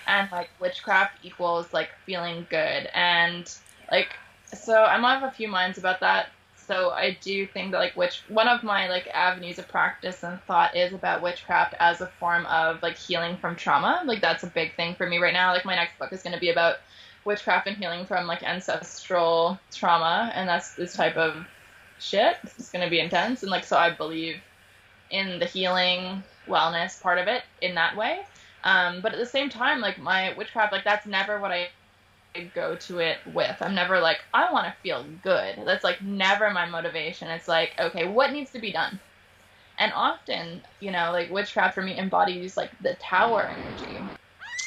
[0.08, 2.90] And like witchcraft equals like feeling good.
[2.94, 3.54] And
[3.92, 4.16] like
[4.54, 6.30] so I'm of a few minds about that.
[6.68, 10.42] So I do think that like which one of my like avenues of practice and
[10.44, 14.02] thought is about witchcraft as a form of like healing from trauma.
[14.06, 15.52] Like that's a big thing for me right now.
[15.52, 16.78] Like my next book is going to be about
[17.26, 21.46] witchcraft and healing from like ancestral trauma, and that's this type of
[22.00, 22.38] shit.
[22.44, 24.38] It's to be intense, and like so I believe
[25.12, 28.20] in the healing wellness part of it in that way.
[28.64, 31.70] Um, but at the same time, like my witchcraft, like that's never what I
[32.54, 33.56] go to it with.
[33.62, 35.60] I'm never like, I want to feel good.
[35.66, 37.30] That's like never my motivation.
[37.30, 39.00] It's like, okay, what needs to be done?
[39.78, 44.15] And often, you know, like witchcraft for me embodies like the tower energy.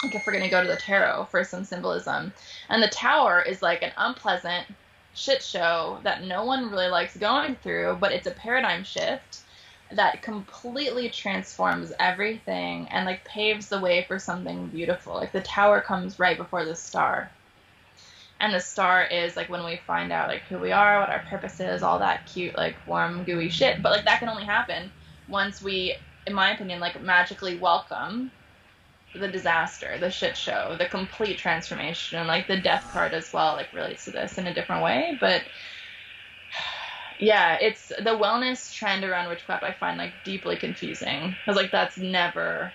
[0.02, 2.32] Like if we're gonna go to the tarot for some symbolism,
[2.68, 4.66] and the tower is like an unpleasant
[5.14, 9.40] shit show that no one really likes going through, but it's a paradigm shift
[9.90, 15.14] that completely transforms everything and like paves the way for something beautiful.
[15.14, 17.30] Like the tower comes right before the star.
[18.40, 21.24] And the star is like when we find out like who we are, what our
[21.28, 23.82] purpose is, all that cute, like warm, gooey shit.
[23.82, 24.92] But like that can only happen
[25.28, 28.30] once we, in my opinion, like magically welcome
[29.14, 33.54] the disaster, the shit show, the complete transformation, and like the death card as well,
[33.54, 35.16] like relates to this in a different way.
[35.20, 35.42] But
[37.18, 41.36] yeah, it's the wellness trend around witchcraft I find like deeply confusing.
[41.40, 42.74] Because like that's never,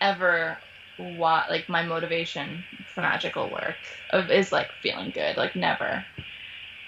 [0.00, 0.60] ever
[0.96, 6.06] what like my motivation for magical work of is like feeling good like never.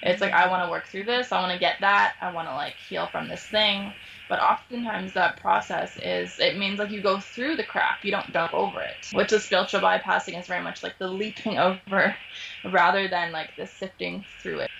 [0.02, 2.46] It's like i want to work through this i want to get that i want
[2.46, 3.92] to like heal from this thing
[4.28, 8.32] but oftentimes that process is it means like you go through the crap you don't
[8.32, 12.16] jump over it which is spiritual bypassing is very much like the leaping over
[12.64, 14.70] rather than like the sifting through it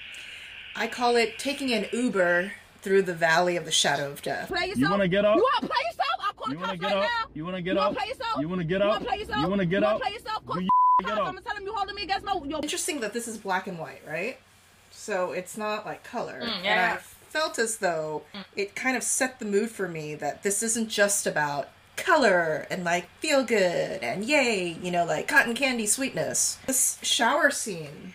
[0.79, 4.49] I call it taking an Uber through the valley of the shadow of death.
[4.49, 4.79] Play yourself.
[4.79, 5.37] You wanna get up?
[5.37, 6.09] You wanna play yourself?
[6.21, 7.11] I'll call You the wanna cops get right up?
[7.11, 7.31] now.
[7.35, 7.87] You wanna get You up?
[7.87, 8.41] wanna play yourself?
[8.41, 8.91] You wanna get You up?
[8.93, 9.41] wanna play yourself?
[9.43, 9.93] You wanna get you up?
[9.95, 10.47] Wanna play yourself?
[10.47, 11.07] Call Do the you cops.
[11.09, 11.25] get I'm up?
[11.27, 12.33] gonna tell them you holding me against my.
[12.45, 14.39] Yo, Interesting that this is black and white, right?
[14.91, 16.41] So it's not like color.
[16.43, 16.99] Mm, And yeah.
[17.29, 18.23] Felt as though
[18.55, 22.85] it kind of set the mood for me that this isn't just about color and
[22.85, 26.59] like feel good and yay, you know, like cotton candy sweetness.
[26.67, 28.15] This shower scene,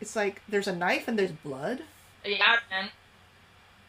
[0.00, 1.82] it's like there's a knife and there's blood.
[2.24, 2.88] yeah man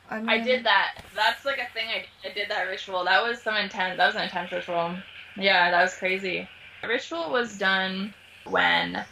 [0.10, 1.04] I, mean, I did that.
[1.16, 1.88] That's like a thing.
[1.88, 3.04] I, I did that ritual.
[3.06, 3.98] That was some intense.
[3.98, 4.96] That was an intense ritual.
[5.38, 6.48] Yeah, that was crazy.
[6.82, 8.14] The ritual was done
[8.46, 9.04] when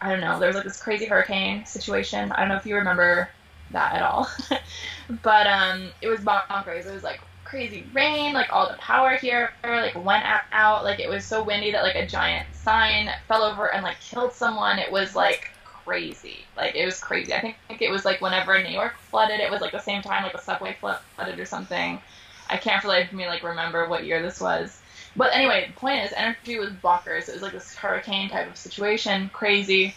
[0.00, 0.40] I don't know.
[0.40, 2.32] There was like this crazy hurricane situation.
[2.32, 3.28] I don't know if you remember
[3.72, 4.28] that at all,
[5.22, 6.86] but um, it was bonkers.
[6.86, 8.32] It was like crazy rain.
[8.32, 10.84] Like all the power here like went out-.
[10.84, 14.32] Like it was so windy that like a giant sign fell over and like killed
[14.32, 14.78] someone.
[14.78, 16.46] It was like crazy.
[16.56, 17.34] Like it was crazy.
[17.34, 19.80] I think, I think it was like whenever New York flooded, it was like the
[19.80, 22.00] same time like the subway flooded or something.
[22.48, 24.80] I can't for life me like remember what year this was.
[25.14, 27.28] But anyway, the point is, energy was bonkers.
[27.28, 29.94] It was like this hurricane type of situation, crazy.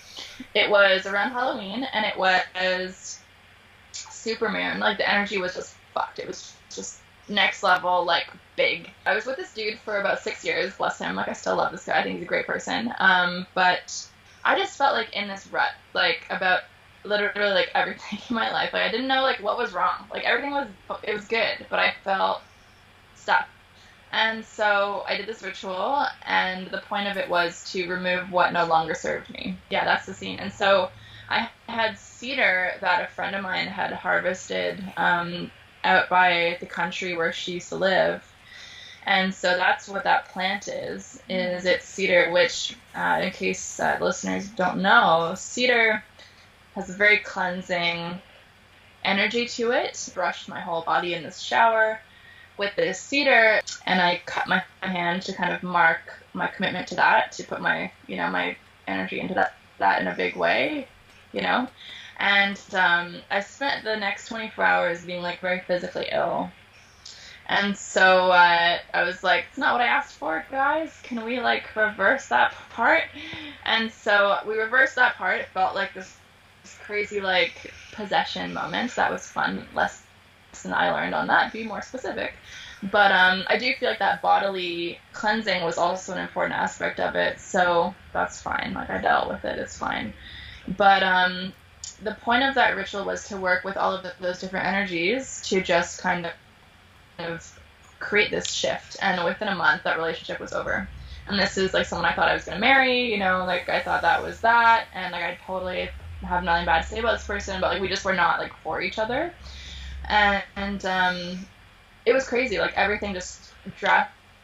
[0.54, 3.20] It was around Halloween, and it was
[4.26, 4.80] supermoon.
[4.80, 6.20] Like the energy was just fucked.
[6.20, 8.90] It was just next level, like big.
[9.06, 10.76] I was with this dude for about six years.
[10.76, 11.16] Bless him.
[11.16, 12.00] Like I still love this guy.
[12.00, 12.94] I think he's a great person.
[13.00, 14.08] Um, but
[14.44, 16.62] I just felt like in this rut, like about
[17.04, 18.74] literally like everything in my life.
[18.74, 20.06] Like I didn't know like what was wrong.
[20.12, 20.68] Like everything was
[21.04, 22.42] it was good, but I felt
[23.16, 23.48] stuck.
[24.12, 28.54] And so I did this ritual, and the point of it was to remove what
[28.54, 29.58] no longer served me.
[29.70, 30.40] Yeah, that's the scene.
[30.40, 30.90] And so
[31.30, 35.52] I had cedar that a friend of mine had harvested um,
[35.84, 38.24] out by the country where she used to live.
[39.06, 41.22] And so that's what that plant is.
[41.30, 46.04] Is it's cedar, which, uh, in case uh, listeners don't know, cedar
[46.74, 48.20] has a very cleansing
[49.04, 50.10] energy to it.
[50.14, 52.00] Brushed my whole body in this shower
[52.58, 56.96] with this cedar, and I cut my hand to kind of mark my commitment to
[56.96, 58.58] that, to put my, you know, my
[58.88, 60.88] energy into that that in a big way,
[61.36, 61.68] you know.
[62.18, 66.50] And um, I spent the next 24 hours being like very physically ill.
[67.48, 70.98] And so uh, I was like, it's not what I asked for, guys.
[71.04, 73.04] Can we like reverse that part?
[73.66, 75.42] And so we reversed that part.
[75.42, 76.16] It felt like this,
[76.64, 78.96] this crazy like possession moment.
[78.96, 79.68] That was fun.
[79.76, 80.02] Less
[80.64, 81.54] than I learned on that.
[81.54, 82.34] Be more specific.
[82.92, 87.16] But um, I do feel like that bodily cleansing was also an important aspect of
[87.16, 87.40] it.
[87.40, 88.74] So that's fine.
[88.74, 89.60] Like I dealt with it.
[89.60, 90.14] It's fine.
[90.68, 91.54] But um,
[92.02, 95.42] the point of that ritual was to work with all of the, those different energies
[95.50, 96.26] to just kind
[97.20, 97.60] of,
[98.00, 98.98] create this shift.
[99.02, 100.88] And within a month, that relationship was over.
[101.28, 103.12] And this is like someone I thought I was gonna marry.
[103.12, 105.90] You know, like I thought that was that, and like I totally
[106.22, 108.54] have nothing bad to say about this person, but like we just were not like
[108.64, 109.34] for each other.
[110.08, 111.48] And, and um,
[112.06, 112.60] it was crazy.
[112.60, 113.54] Like everything just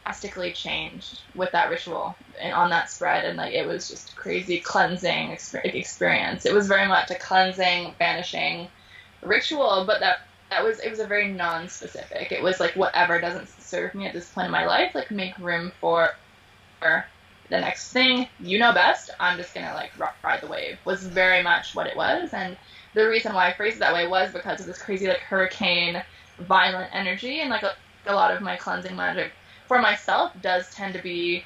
[0.04, 4.58] drastically changed with that ritual and on that spread, and like it was just crazy
[4.60, 6.44] cleansing experience.
[6.44, 8.68] It was very much a cleansing, banishing
[9.22, 12.32] ritual, but that that was it was a very non-specific.
[12.32, 15.38] It was like whatever doesn't serve me at this point in my life, like make
[15.38, 16.10] room for,
[16.80, 17.04] for
[17.48, 18.28] the next thing.
[18.40, 19.10] You know best.
[19.20, 20.78] I'm just gonna like ride the wave.
[20.84, 22.56] Was very much what it was, and
[22.94, 26.02] the reason why I phrased it that way was because of this crazy like hurricane,
[26.38, 27.74] violent energy, and like a,
[28.06, 29.32] a lot of my cleansing magic
[29.72, 31.42] for myself does tend to be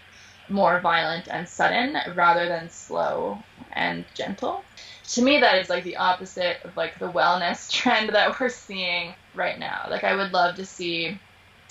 [0.49, 3.39] more violent and sudden rather than slow
[3.73, 4.65] and gentle.
[5.11, 9.15] To me, that is like the opposite of like the wellness trend that we're seeing
[9.37, 9.87] right now.
[9.89, 11.17] Like, I would love to see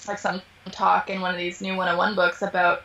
[0.07, 0.41] like some
[0.71, 2.83] talk in one of these new 101 books about,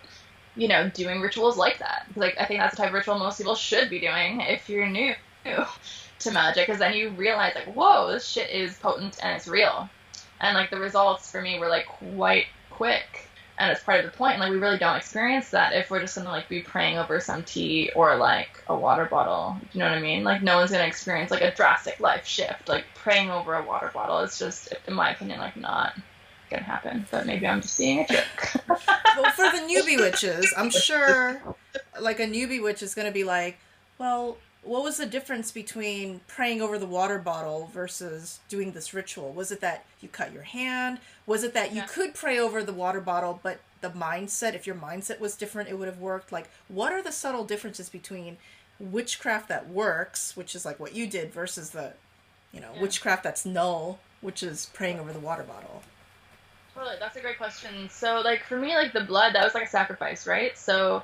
[0.57, 2.07] you know, doing rituals like that.
[2.17, 4.89] Like, I think that's the type of ritual most people should be doing if you're
[4.89, 5.15] new
[6.19, 9.89] to magic, because then you realize like, whoa, this shit is potent and it's real.
[10.41, 13.30] And like the results for me were like quite quick
[13.61, 14.41] and it's part of the point.
[14.41, 17.43] Like we really don't experience that if we're just gonna like be praying over some
[17.43, 19.57] tea or like a water bottle.
[19.73, 20.25] You know what I mean?
[20.25, 22.69] Like no one's gonna experience like a drastic life shift.
[22.69, 25.93] Like praying over a water bottle is just, in my opinion, like not
[26.51, 27.07] gonna happen.
[27.11, 28.53] But maybe I'm just being a jerk.
[28.69, 31.43] well, for the newbie witches, I'm sure
[32.01, 33.59] like a newbie witch is gonna be like,
[33.99, 39.33] well, what was the difference between praying over the water bottle versus doing this ritual?
[39.33, 40.99] Was it that you cut your hand?
[41.27, 41.87] Was it that you Yeah.
[41.87, 45.79] could pray over the water bottle, but the mindset, if your mindset was different, it
[45.79, 46.31] would have worked?
[46.31, 48.37] Like, what are the subtle differences between
[48.79, 51.95] witchcraft that works, which is like what you did, versus the,
[52.53, 52.81] you know, Yeah.
[52.83, 55.83] witchcraft that's null, which is praying over the water bottle?
[56.75, 57.89] Totally, that's a great question.
[57.91, 60.57] So, like for me, like the blood, that was like a sacrifice, right?
[60.57, 61.03] So,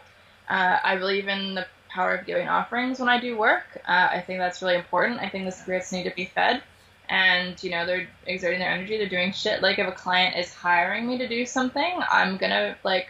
[0.48, 1.66] uh, I believe in the
[1.96, 3.64] power of giving offerings when I do work.
[3.88, 5.20] Uh, I think that's really important.
[5.20, 6.62] I think the spirits need to be fed,
[7.08, 8.98] and you know they're exerting their energy.
[8.98, 9.62] They're doing shit.
[9.62, 13.08] Like if a client is hiring me to do something, I'm gonna like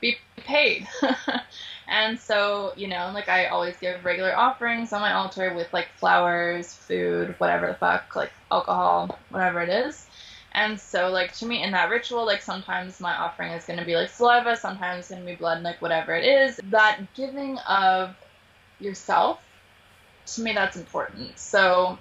[0.00, 0.86] be paid.
[1.88, 5.88] and so, you know, like I always give regular offerings on my altar with like
[5.96, 10.06] flowers, food, whatever the fuck, like alcohol, whatever it is.
[10.54, 13.84] And so, like, to me, in that ritual, like, sometimes my offering is going to
[13.84, 16.60] be like saliva, sometimes it's going to be blood, like, whatever it is.
[16.64, 18.14] That giving of
[18.78, 19.40] yourself,
[20.26, 21.38] to me, that's important.
[21.38, 21.98] So,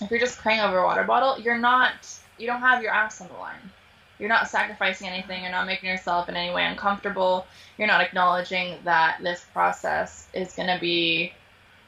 [0.00, 1.92] if you're just praying over a water bottle, you're not,
[2.38, 3.70] you don't have your ass on the line.
[4.18, 5.42] You're not sacrificing anything.
[5.42, 7.46] You're not making yourself in any way uncomfortable.
[7.76, 11.32] You're not acknowledging that this process is going to be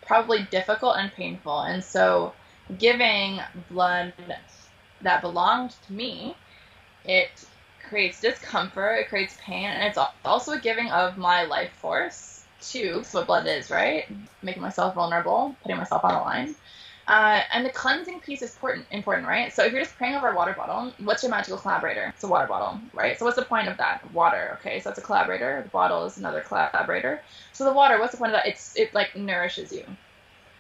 [0.05, 1.61] probably difficult and painful.
[1.61, 2.33] And so,
[2.79, 3.41] giving
[3.71, 4.13] blood
[5.03, 6.37] that belonged to me,
[7.05, 7.45] it
[7.89, 12.97] creates discomfort, it creates pain, and it's also a giving of my life force too.
[12.97, 14.05] That's what blood is, right?
[14.43, 16.55] Making myself vulnerable, putting myself on the line.
[17.09, 19.53] Uh, and the cleansing piece is important, important, right?
[19.53, 22.13] So if you're just praying over a water bottle, what's your magical collaborator?
[22.15, 23.17] It's a water bottle, right?
[23.17, 24.13] So what's the point of that?
[24.13, 24.81] Water, okay?
[24.81, 25.63] So that's a collaborator.
[25.63, 27.23] The bottle is another collaborator.
[27.53, 28.47] So the water, what's the point of that?
[28.49, 29.85] It's it like nourishes you.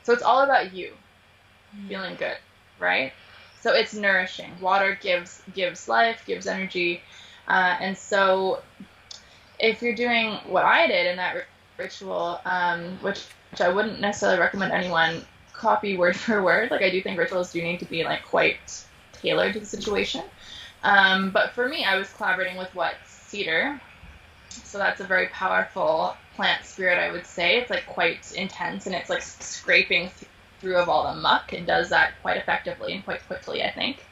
[0.05, 0.93] So it's all about you
[1.89, 2.37] feeling good,
[2.79, 3.13] right?
[3.67, 4.53] So it's nourishing.
[4.61, 7.03] Water gives gives life, gives energy,
[7.49, 8.63] uh, and so
[9.59, 14.39] if you're doing what I did in that ritual, um, which which I wouldn't necessarily
[14.39, 15.21] recommend anyone
[15.53, 16.71] copy word for word.
[16.71, 20.23] Like I do think rituals do need to be like quite tailored to the situation.
[20.85, 23.81] Um, but for me, I was collaborating with what cedar.
[24.49, 27.57] So that's a very powerful plant spirit, I would say.
[27.57, 30.09] It's like quite intense and it's like scraping
[30.61, 31.53] through of all the muck.
[31.53, 34.05] and does that quite effectively and quite quickly, I think.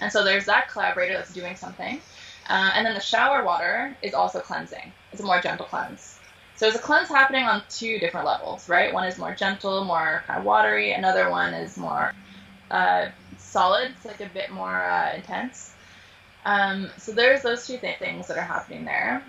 [0.00, 2.00] And so there's that collaborator that's doing something.
[2.48, 4.92] Uh, and then the shower water is also cleansing.
[5.12, 6.18] It's a more gentle cleanse.
[6.56, 8.92] So there's a cleanse happening on two different levels, right?
[8.92, 10.92] One is more gentle, more kind of watery.
[10.92, 12.12] Another one is more
[12.70, 13.06] uh,
[13.38, 13.92] solid.
[13.96, 15.72] It's like a bit more uh, intense.
[16.44, 19.22] Um, so there's those two th- things that are happening there.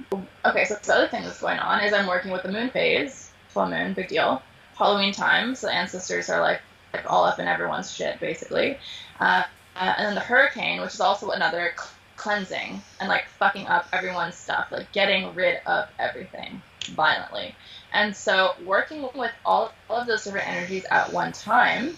[0.46, 3.32] Okay, so the other thing that's going on is I'm working with the moon phase,
[3.50, 4.42] full moon, big deal.
[4.82, 6.60] Halloween time, so the ancestors are like,
[6.92, 8.80] like all up in everyone's shit, basically.
[9.20, 9.44] Uh,
[9.76, 13.86] uh, and then the hurricane, which is also another cl- cleansing and like fucking up
[13.94, 16.64] everyone's stuff, like getting rid of everything
[16.96, 17.54] violently.
[17.94, 21.96] And so working with all, all of those different energies at one time,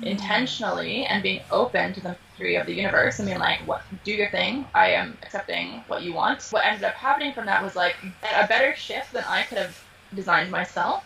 [0.00, 4.12] intentionally, and being open to the mystery of the universe and being like, what, do
[4.12, 4.66] your thing.
[4.72, 6.46] I am accepting what you want.
[6.52, 9.84] What ended up happening from that was like a better shift than I could have
[10.14, 11.04] designed myself.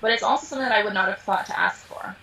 [0.00, 2.16] But it's also something that I would not have thought to ask for.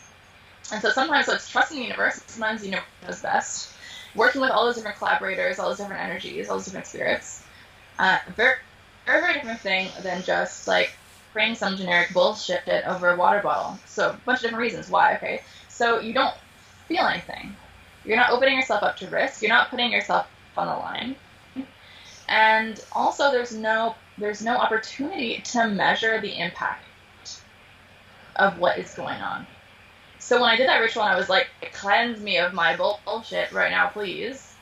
[0.72, 2.22] And so sometimes so it's trusting the universe.
[2.28, 3.74] Sometimes the universe knows best.
[4.16, 7.44] Working with all those different collaborators, all those different energies, all those different spirits.
[8.00, 8.56] Uh, very,
[9.06, 10.92] very, very different thing than just like
[11.32, 13.78] praying some generic bullshit over a water bottle.
[13.86, 15.16] So a bunch of different reasons why.
[15.16, 16.36] Okay, so you don't
[16.88, 17.56] feel anything.
[18.06, 19.42] You're not opening yourself up to risk.
[19.42, 21.16] You're not putting yourself on the line.
[22.30, 26.86] And also, there's no there's no opportunity to measure the impact
[28.36, 29.46] of what is going on.
[30.20, 33.52] So when I did that ritual, and I was like, "Cleanse me of my bullshit
[33.52, 34.54] right now, please."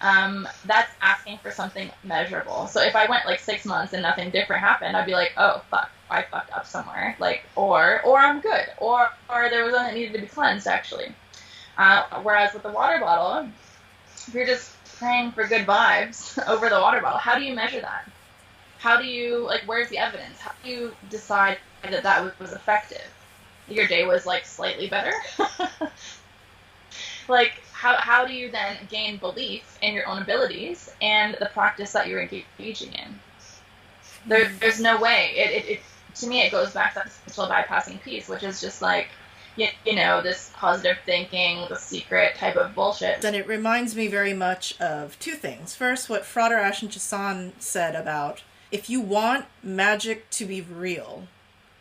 [0.00, 2.66] Um, that's asking for something measurable.
[2.66, 5.62] So if I went like six months and nothing different happened, I'd be like, "Oh
[5.70, 9.84] fuck, I fucked up somewhere." Like, or or I'm good, or or there was one
[9.84, 11.14] that needed to be cleansed actually.
[11.78, 13.48] Uh, whereas with the water bottle,
[14.26, 17.80] if you're just praying for good vibes over the water bottle, how do you measure
[17.80, 18.10] that?
[18.82, 19.62] How do you like?
[19.66, 20.40] Where's the evidence?
[20.40, 23.06] How do you decide that that was, effective?
[23.68, 25.12] Your day was like slightly better.
[27.28, 31.92] like how how do you then gain belief in your own abilities and the practice
[31.92, 33.20] that you're engaging in?
[34.26, 35.30] There, there's no way.
[35.36, 35.80] It, it, it
[36.16, 39.06] to me it goes back to that spiritual bypassing piece, which is just like
[39.54, 43.24] you, you know this positive thinking, the secret type of bullshit.
[43.24, 45.72] And it reminds me very much of two things.
[45.72, 48.42] First, what Frater Ashen Chassan said about
[48.72, 51.28] if you want magic to be real,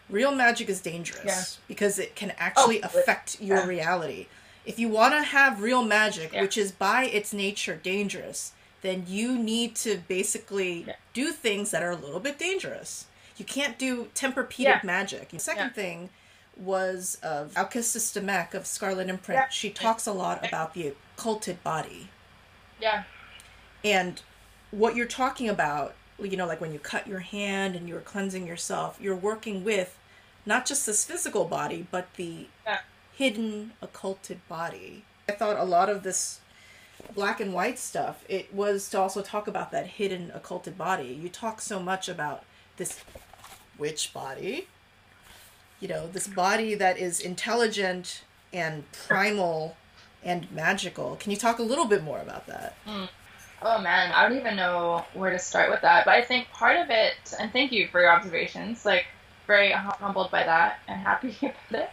[0.10, 1.64] real magic is dangerous Yeah.
[1.68, 3.66] because it can actually Oh, affect your yeah.
[3.66, 4.28] reality.
[4.66, 6.42] If you want to have real magic, Yeah.
[6.42, 11.92] which is by its nature dangerous, then you need to basically do things that are
[11.92, 13.06] a little bit dangerous.
[13.38, 14.80] You can't do Tempur-Pedic Yeah.
[14.84, 15.30] magic.
[15.30, 16.10] The second thing
[16.58, 19.52] was of Alkistis Dimech of Scarlet Imprint.
[19.54, 22.10] She talks a lot about the occulted body.
[22.80, 23.04] Yeah,
[23.84, 24.22] And
[24.72, 25.96] what you're talking about,
[26.30, 29.98] you know, like when you cut your hand and you're cleansing yourself, you're working with
[30.46, 32.80] not just this physical body, but the Yeah.
[33.14, 35.04] hidden occulted body.
[35.30, 36.40] I thought a lot of this
[37.16, 41.08] black and white stuff, it was to also talk about that hidden occulted body.
[41.08, 42.44] You talk so much about
[42.78, 43.00] this
[43.78, 44.68] witch body,
[45.80, 49.78] you know, this body that is intelligent and primal
[50.24, 51.16] and magical.
[51.16, 52.76] Can you talk a little bit more about that?
[52.86, 53.06] Hmm.
[53.62, 56.06] Oh man, I don't even know where to start with that.
[56.06, 58.86] But I think part of it, and thank you for your observations.
[58.86, 59.06] Like,
[59.48, 61.90] very hum- humbled by that and happy about it.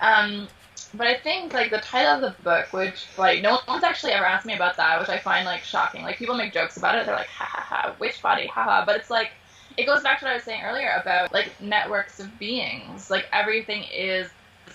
[0.00, 0.48] Um,
[0.94, 4.24] but I think like the title of the book, which like no one's actually ever
[4.24, 6.02] asked me about that, which I find like shocking.
[6.02, 7.06] Like people make jokes about it.
[7.06, 8.84] They're like, ha ha ha, witch body, ha ha.
[8.86, 9.32] But it's like
[9.76, 13.10] it goes back to what I was saying earlier about like networks of beings.
[13.10, 14.30] Like everything is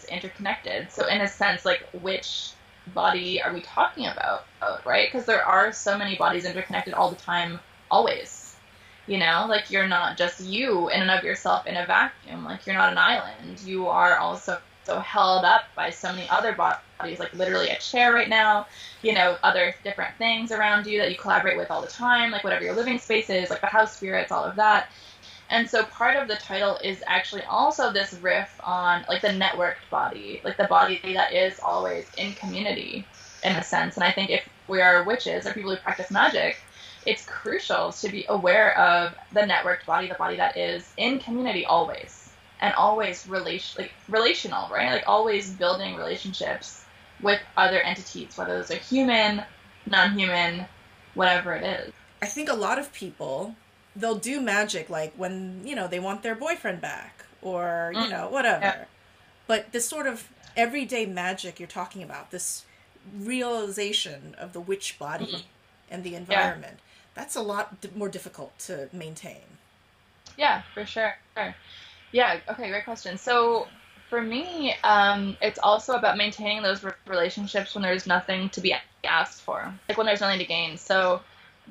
[0.10, 0.92] interconnected.
[0.92, 2.54] So in a sense, like which
[2.88, 5.08] body are we talking about, uh, right?
[5.12, 7.60] Because there are so many bodies interconnected all the time,
[7.90, 8.56] always.
[9.06, 12.46] You know, like you're not just you in and of yourself in a vacuum.
[12.46, 13.60] Like you're not an island.
[13.62, 18.14] You are also so held up by so many other bodies, like literally a chair
[18.14, 18.68] right now.
[19.02, 22.44] You know, other different things around you that you collaborate with all the time, like
[22.44, 24.90] whatever your living space is, like the house spirits, all of that.
[25.54, 29.88] And so part of the title is actually also this riff on like the networked
[29.92, 33.06] body, like the body that is always in community
[33.44, 33.96] in a sense.
[33.96, 36.58] And I think if we are witches or people who practice magic,
[37.06, 41.68] it's crucial to be aware of the networked body, the body that is in community
[41.68, 44.92] always and always relation like relational, right?
[44.92, 46.84] Like always building relationships
[47.22, 49.44] with other entities, whether those are human,
[49.86, 50.66] non-human,
[51.14, 51.94] whatever it is.
[52.24, 53.56] I think a lot of people
[53.96, 58.10] they'll do magic like when you know they want their boyfriend back or you Mm.
[58.10, 58.64] know whatever.
[58.66, 58.86] Yeah.
[59.48, 62.66] But this sort of everyday magic you're talking about, this
[63.16, 65.44] realization of the witch body Mhm.
[65.92, 66.80] and the environment,
[67.14, 69.58] that's a lot d- more difficult to maintain.
[70.38, 71.18] Yeah, for sure.
[72.12, 73.18] Yeah, okay, great question.
[73.18, 73.68] So
[74.10, 78.76] for me, um, it's also about maintaining those re- relationships when there's nothing to be
[79.04, 80.78] asked for, like when there's nothing to gain.
[80.78, 81.22] So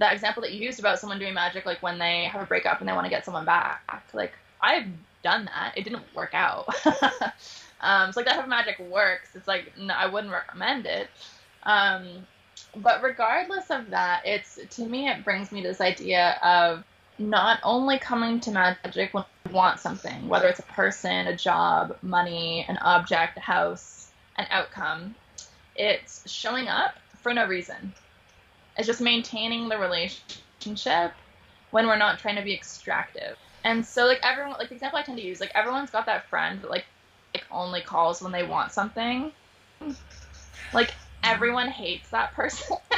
[0.02, 2.80] that example that you used about someone doing magic, like when they have a breakup
[2.80, 4.86] and they want to get someone back, like I've
[5.22, 5.74] done that.
[5.76, 6.68] It didn't work out.
[7.80, 9.30] um, so like that of magic works.
[9.34, 11.08] It's like no, I wouldn't recommend it.
[11.62, 12.26] Um,
[12.76, 16.84] but regardless of that, it's to me it brings me this idea of
[17.18, 21.96] not only coming to magic when you want something, whether it's a person, a job,
[22.02, 25.14] money, an object, a house, an outcome,
[25.76, 27.92] it's showing up for no reason.
[28.76, 31.12] It's just maintaining the relationship
[31.70, 33.36] when we're not trying to be extractive.
[33.64, 36.26] And so, like everyone, like the example I tend to use, like everyone's got that
[36.26, 36.84] friend that like,
[37.34, 39.32] like only calls when they want something.
[40.72, 42.76] Like everyone hates that person.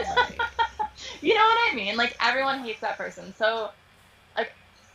[1.20, 1.96] You know what I mean?
[1.96, 3.34] Like everyone hates that person.
[3.34, 3.70] So
[4.36, 4.52] like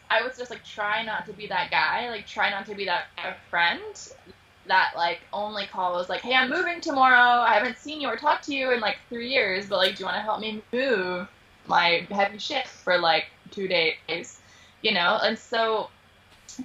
[0.09, 2.09] I was just like try not to be that guy.
[2.09, 3.07] Like try not to be that
[3.49, 3.81] friend
[4.69, 7.41] that like only calls like, Hey, I'm moving tomorrow.
[7.41, 10.01] I haven't seen you or talked to you in like three years, but like do
[10.01, 11.27] you wanna help me move
[11.67, 14.39] my heavy shit for like two days?
[14.81, 15.19] You know?
[15.21, 15.89] And so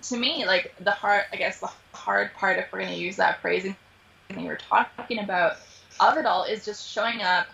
[0.03, 3.41] to me, like the hard I guess the hard part if we're gonna use that
[3.41, 3.77] phrasing
[4.29, 5.57] that you were talking about
[6.01, 7.47] of it all is just showing up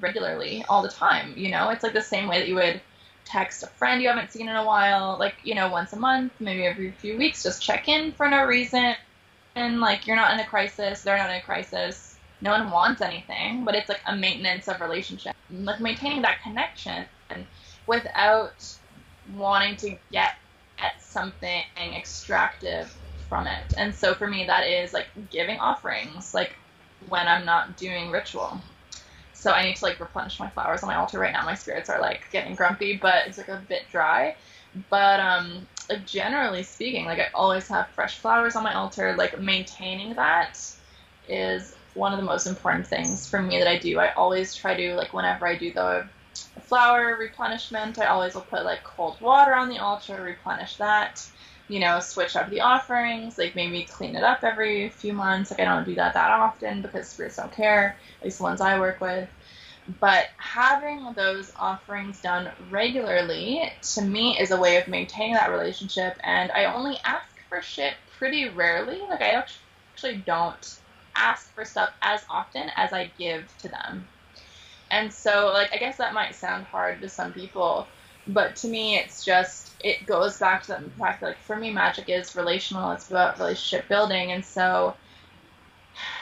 [0.00, 1.34] regularly all the time.
[1.36, 2.80] You know, it's like the same way that you would
[3.24, 6.32] text a friend you haven't seen in a while, like, you know, once a month,
[6.40, 8.94] maybe every few weeks, just check in for no reason.
[9.56, 13.00] And like, you're not in a crisis, they're not in a crisis, no one wants
[13.00, 15.34] anything, but it's like a maintenance of relationship.
[15.50, 17.06] Like, maintaining that connection
[17.86, 18.66] without
[19.36, 20.34] wanting to get
[20.78, 22.94] at something extractive
[23.28, 23.74] from it.
[23.76, 26.56] And so for me, that is like giving offerings, like
[27.08, 28.60] when I'm not doing ritual.
[29.32, 31.44] So I need to like replenish my flowers on my altar right now.
[31.44, 34.36] My spirits are like getting grumpy, but it's like a bit dry.
[34.90, 39.14] But um like generally speaking, like I always have fresh flowers on my altar.
[39.16, 40.58] Like maintaining that
[41.28, 43.98] is one of the most important things for me that I do.
[43.98, 46.08] I always try to like whenever I do the
[46.62, 51.26] flower replenishment, I always will put like cold water on the altar, replenish that.
[51.66, 55.50] You know, switch up the offerings, like maybe clean it up every few months.
[55.50, 58.60] Like I don't do that that often because spirits don't care, at least the ones
[58.60, 59.28] I work with.
[60.00, 66.16] But having those offerings done regularly to me is a way of maintaining that relationship.
[66.22, 69.00] And I only ask for shit pretty rarely.
[69.00, 70.78] Like I actually don't
[71.14, 74.06] ask for stuff as often as I give to them.
[74.90, 77.88] And so, like, I guess that might sound hard to some people,
[78.28, 81.72] but to me, it's just, it goes back to the fact that, like, for me,
[81.72, 84.32] magic is relational, it's about relationship building.
[84.32, 84.94] And so,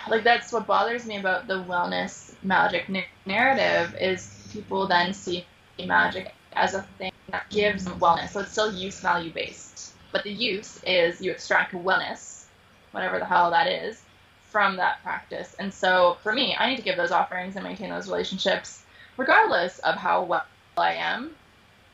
[0.09, 2.89] like, that's what bothers me about the wellness magic
[3.27, 5.47] narrative is people then see
[5.85, 8.31] magic as a thing that gives wellness.
[8.31, 9.95] So it's still use value based.
[10.13, 12.45] But the use is you extract wellness,
[12.91, 14.03] whatever the hell that is,
[14.51, 15.57] from that practice.
[15.59, 18.83] And so for me, I need to give those offerings and maintain those relationships
[19.17, 20.45] regardless of how well
[20.77, 21.31] I am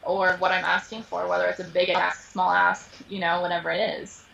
[0.03, 3.71] or what I'm asking for, whether it's a big ask, small ask, you know, whatever
[3.71, 4.25] it is.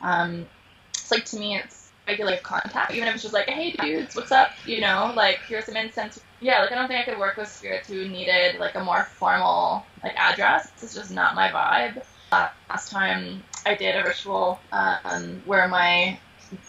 [0.00, 0.46] Um,
[0.90, 1.79] it's like to me, it's
[2.10, 4.50] regulated contact, even if it's just like, hey dudes, what's up?
[4.64, 6.18] You know, like here's some incense.
[6.40, 9.04] Yeah, like I don't think I could work with spirits who needed like a more
[9.18, 10.68] formal like address.
[10.82, 12.02] It's just not my vibe.
[12.32, 16.18] Uh, last time I did a ritual um, where my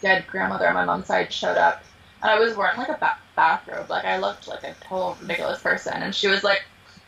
[0.01, 1.83] dead grandmother on my mom's side showed up,
[2.21, 3.89] and I was wearing like a ba- bathrobe.
[3.89, 6.61] Like I looked like a total ridiculous person, and she was like,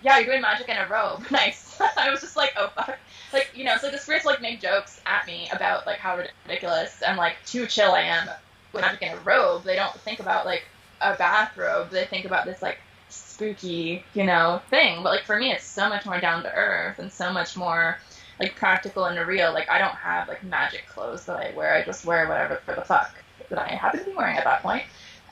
[0.03, 1.25] "Yeah, you're doing magic in a robe.
[1.31, 2.97] Nice." I was just like, "Oh fuck."
[3.31, 7.01] Like you know, so the spirits like make jokes at me about like how ridiculous
[7.01, 8.29] and like too chill I am
[8.73, 9.63] with magic in a robe.
[9.63, 10.65] They don't think about like
[11.01, 11.89] a bathrobe.
[11.89, 12.79] They think about this like
[13.09, 15.03] spooky, you know, thing.
[15.03, 17.97] But like for me, it's so much more down to earth and so much more
[18.39, 19.53] like practical and real.
[19.53, 21.73] Like I don't have like magic clothes that I wear.
[21.73, 23.13] I just wear whatever for the fuck
[23.49, 24.83] that I happen to be wearing at that point,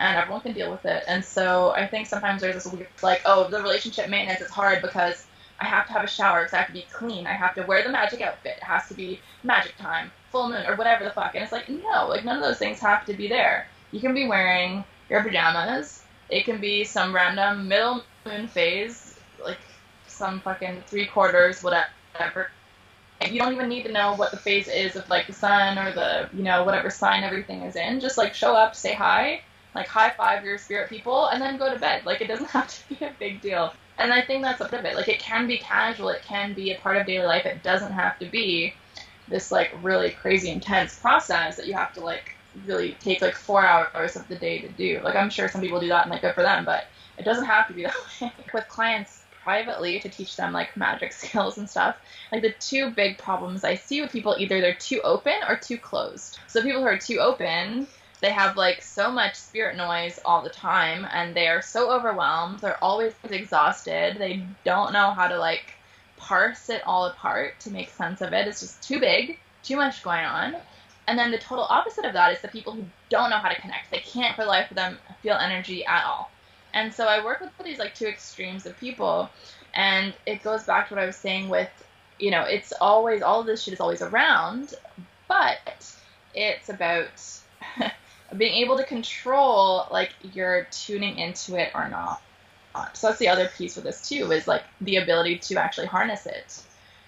[0.02, 1.04] and everyone can deal with it.
[1.08, 4.82] And so I think sometimes there's this weird like, oh, the relationship maintenance is hard
[4.82, 5.26] because
[5.60, 7.28] I have to have a shower because I have to be clean.
[7.28, 8.58] I have to wear the magic outfit.
[8.58, 11.36] It has to be magic time, full moon, or whatever the fuck.
[11.36, 13.68] And it's like, no, like none of those things have to be there.
[13.92, 16.04] You can be wearing your pajamas.
[16.30, 19.60] It can be some random middle moon phase, like
[20.08, 22.50] some fucking three quarters, whatever.
[23.30, 25.92] You don't even need to know what the phase is of like the sun or
[25.92, 28.00] the, you know, whatever sign everything is in.
[28.00, 29.42] Just like show up, say hi,
[29.76, 32.06] like high five your spirit people, and then go to bed.
[32.06, 33.74] Like it doesn't have to be a big deal.
[33.98, 34.96] And I think that's a bit of it.
[34.96, 37.46] Like it can be casual, it can be a part of daily life.
[37.46, 38.74] It doesn't have to be
[39.28, 43.66] this like really crazy intense process that you have to like really take like four
[43.66, 45.00] hours of the day to do.
[45.04, 46.86] Like I'm sure some people do that and like good for them, but
[47.18, 48.32] it doesn't have to be that way.
[48.54, 51.96] With clients privately to teach them like magic skills and stuff.
[52.32, 55.78] Like the two big problems I see with people either they're too open or too
[55.78, 56.40] closed.
[56.48, 57.88] So people who are too open,
[58.22, 62.60] they have like so much spirit noise all the time and they are so overwhelmed.
[62.60, 64.18] They're always exhausted.
[64.18, 65.74] They don't know how to like
[66.18, 68.48] parse it all apart to make sense of it.
[68.48, 70.56] It's just too big, too much going on.
[71.08, 73.60] And then the total opposite of that is the people who don't know how to
[73.60, 73.90] connect.
[73.90, 76.30] They can't for life of them feel energy at all.
[76.74, 79.30] And so I work with these like two extremes of people,
[79.74, 81.70] and it goes back to what I was saying with,
[82.18, 84.74] you know, it's always all of this shit is always around,
[85.28, 85.94] but
[86.34, 87.10] it's about
[88.38, 92.22] being able to control like you're tuning into it or not.
[92.94, 96.26] So that's the other piece with this too is like the ability to actually harness
[96.26, 96.62] it.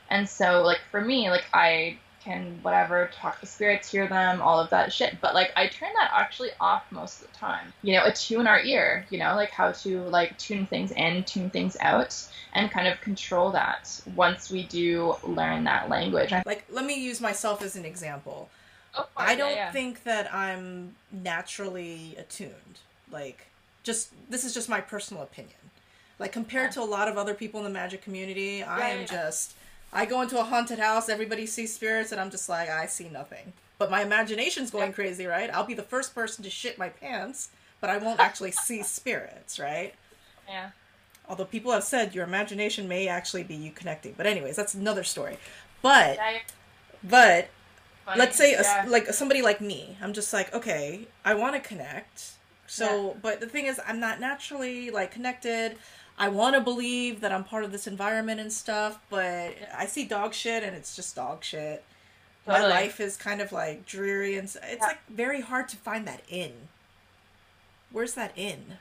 [0.10, 4.60] And so like for me, like I can whatever talk to spirits, hear them, all
[4.60, 5.18] of that shit.
[5.22, 7.74] But like I turn that actually off most of the time.
[7.82, 9.06] You know, attune our ear.
[9.10, 12.16] You know, like how to like tune things in, tune things out,
[12.54, 16.32] and kind of control that once we do learn that language.
[16.46, 18.50] Like, let me use myself as an example.
[18.96, 19.72] Oh, I don't yeah, yeah.
[19.72, 22.80] think that I'm naturally attuned.
[23.12, 23.48] Like,
[23.84, 25.56] just this is just my personal opinion.
[26.20, 29.08] Like compared to a lot of other people in the magic community, I am yeah.
[29.08, 29.56] just
[29.92, 33.10] I go into a haunted house, everybody sees spirits, and I'm just like, I see
[33.10, 33.54] nothing.
[33.78, 34.94] But my imagination's going Yeah.
[34.94, 35.50] crazy, right?
[35.54, 37.50] I'll be the first person to shit my pants,
[37.82, 39.94] but I won't actually see spirits, right?
[40.48, 40.70] Yeah.
[41.28, 44.14] Although people have said your imagination may actually be you connecting.
[44.16, 45.38] But anyways, that's another story.
[45.82, 46.40] But Yeah,
[47.04, 47.50] but
[48.06, 48.20] funny.
[48.20, 48.86] let's say a, yeah.
[48.88, 49.98] like somebody like me.
[50.02, 52.32] I'm just like okay i want to connect.
[52.68, 55.78] So but the thing is i'm not naturally like connected.
[56.18, 60.06] I want to believe that i'm part of this environment and stuff but i see
[60.06, 61.84] dog shit and it's just dog shit.
[62.46, 64.86] My life is kind of like dreary and it's Yeah.
[64.86, 66.52] like very hard to find that in.
[67.92, 68.78] Where's that in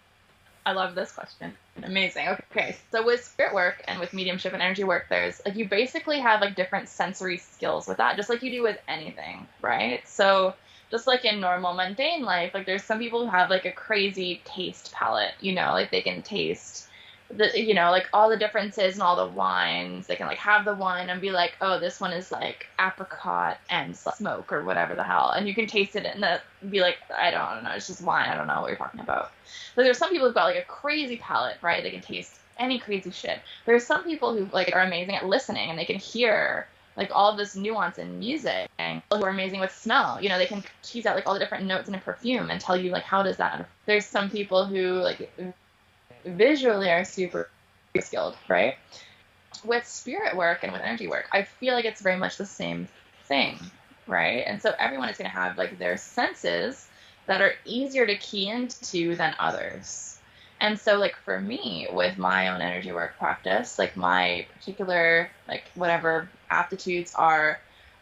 [0.64, 1.54] I love this question.
[1.82, 2.28] Amazing.
[2.50, 6.20] Okay, so with spirit work and with mediumship and energy work, there's like you basically
[6.20, 10.06] have like different sensory skills with that, just like you do with anything, right?
[10.06, 10.54] So
[10.90, 14.42] just like in normal mundane life, like there's some people who have like a crazy
[14.44, 16.88] taste palette, you know, like they can taste
[17.37, 20.07] the you know like all the differences and all the wines.
[20.07, 23.59] They can like have the wine and be like, oh, this one is like apricot
[23.70, 27.30] and smoke or whatever the hell, and you can taste it and be like, I
[27.30, 28.28] don't, I don't know, it's just wine.
[28.28, 29.33] I don't know what you're talking about.
[29.74, 31.83] But there's some people who've got like a crazy palate, right?
[31.83, 33.41] They can taste any crazy shit.
[33.66, 37.35] There's some people who like are amazing at listening and they can hear like all
[37.35, 40.18] this nuance in music and who are amazing with smell.
[40.20, 42.61] You know, they can tease out like all the different notes in a perfume and
[42.61, 45.33] tell you like how does that there's some people who like
[46.25, 47.49] visually are super
[48.01, 48.75] skilled, right?
[49.64, 52.89] With spirit work and with energy work, I feel like it's very much the same
[53.25, 53.59] thing,
[54.07, 54.45] right?
[54.47, 56.87] And so everyone is going to have like their senses
[57.27, 60.18] that are easier to key into than others.
[60.61, 65.64] And so like for me with my own energy work practice, like my particular like
[65.75, 67.59] whatever aptitudes are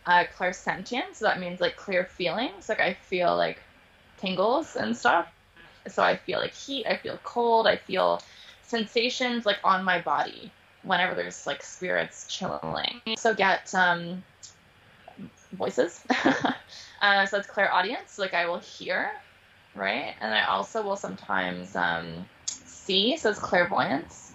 [0.06, 2.68] uh, clairsentient, so that means like clear feelings.
[2.68, 3.60] Like I feel like
[4.18, 5.26] tingles and stuff.
[5.88, 8.22] So I feel like heat, I feel cold, I feel
[8.62, 10.52] sensations like on my body
[10.82, 13.00] whenever there's like spirits chilling.
[13.16, 14.22] So get um
[15.52, 16.00] voices.
[17.02, 18.18] uh, so it's clairaudience.
[18.18, 19.10] like I will hear,
[19.74, 20.14] right?
[20.20, 24.32] And I also will sometimes um, see, so it's clairvoyance.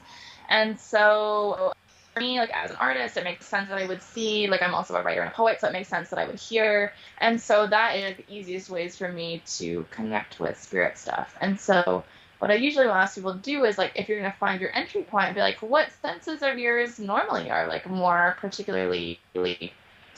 [0.50, 1.72] And so
[2.16, 4.48] for me, like as an artist, it makes sense that I would see.
[4.48, 6.40] Like I'm also a writer and a poet, so it makes sense that I would
[6.40, 6.94] hear.
[7.20, 11.36] And so that is the easiest ways for me to connect with spirit stuff.
[11.42, 12.04] And so
[12.40, 14.76] what I usually will ask people to do is like if you're gonna find your
[14.76, 19.20] entry point, be like, what senses of yours normally are like more particularly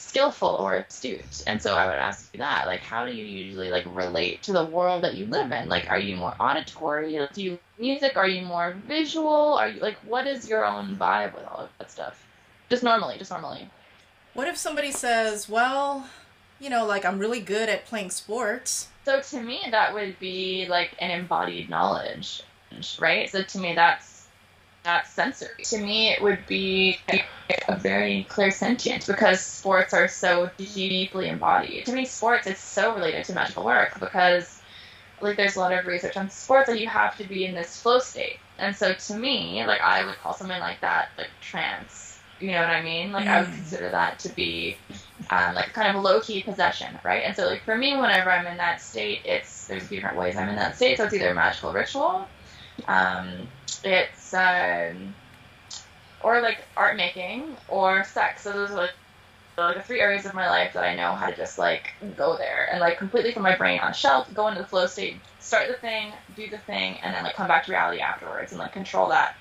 [0.00, 1.42] skillful or astute?
[1.46, 4.52] And so I would ask you that, like, how do you usually like relate to
[4.52, 5.68] the world that you live in?
[5.68, 7.18] Like, are you more auditory?
[7.32, 8.16] Do you music?
[8.16, 9.54] Are you more visual?
[9.54, 12.26] Are you like, what is your own vibe with all of that stuff?
[12.70, 13.70] Just normally, just normally.
[14.34, 16.06] what if somebody says well
[16.60, 20.66] you know like i'm really good at playing sports So to me, that would be
[20.68, 22.42] like an embodied knowledge,
[23.00, 23.28] right?
[23.30, 24.17] So to me, that's
[24.88, 25.64] not sensory.
[25.64, 27.02] To me, it would be
[27.68, 31.86] a very clairsentient because sports are so deeply embodied.
[31.86, 34.62] To me, sports is so related to magical work because,
[35.20, 37.80] like, there's a lot of research on sports that you have to be in this
[37.80, 38.40] flow state.
[38.58, 42.22] And so, to me, like, I would call something like that like trance.
[42.40, 43.12] You know what I mean?
[43.12, 43.54] Like, I would Mm.
[43.56, 44.80] consider that to be
[45.30, 47.22] um, like kind of low key possession, right?
[47.24, 50.48] And so, like, for me, whenever I'm in that state, it's there's different ways I'm
[50.48, 50.96] in that state.
[50.98, 52.30] So it's either magical ritual,
[52.86, 53.48] um,
[53.84, 55.14] it's um,
[56.22, 58.42] or like art making or sex.
[58.42, 58.90] So those are like
[59.58, 62.36] like the three areas of my life that I know how to just like go
[62.36, 65.16] there and like completely put my brain on a shelf, go into the flow state,
[65.40, 68.60] start the thing, do the thing, and then like come back to reality afterwards and
[68.60, 69.34] like control that.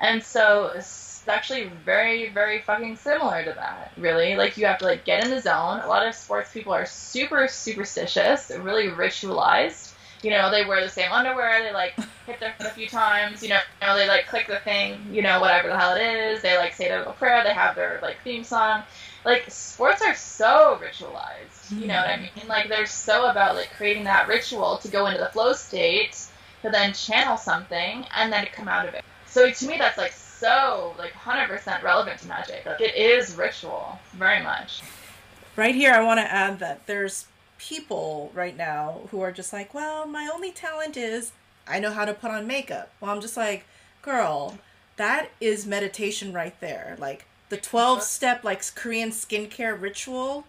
[0.00, 4.34] And so it's actually very, very fucking similar to that, really.
[4.36, 5.80] Like you have to like get in the zone.
[5.80, 9.89] A lot of sports people are super superstitious, really ritualized.
[10.22, 11.94] You know, they wear the same underwear, they like
[12.26, 14.98] hit their foot a few times, you know, you know, they like click the thing,
[15.10, 17.74] you know, whatever the hell it is, they like say their little prayer, they have
[17.74, 18.82] their like theme song.
[19.24, 21.78] Like sports are so ritualized.
[21.78, 22.38] You know what I mm-hmm.
[22.38, 22.48] mean?
[22.48, 26.26] Like they're so about like creating that ritual to go into the flow state
[26.62, 29.04] to then channel something and then come out of it.
[29.26, 32.64] So to me that's like so like 100% relevant to magic.
[32.64, 34.82] Like it is ritual, very much.
[35.56, 37.26] Right here, I want to add that there's
[37.60, 41.32] people right now who are just like, well, my only talent is
[41.68, 42.90] I know how to put on makeup.
[43.00, 43.66] Well, I'm just like,
[44.02, 44.58] girl,
[44.96, 46.96] that is meditation right there.
[46.98, 50.46] Like the 12 step like Korean skincare ritual,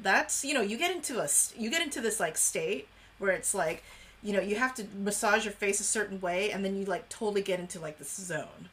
[0.00, 2.88] that's, you know, you get into a you get into this like state
[3.18, 3.82] where it's like,
[4.22, 7.08] you know, you have to massage your face a certain way and then you like
[7.08, 8.68] totally get into like this zone.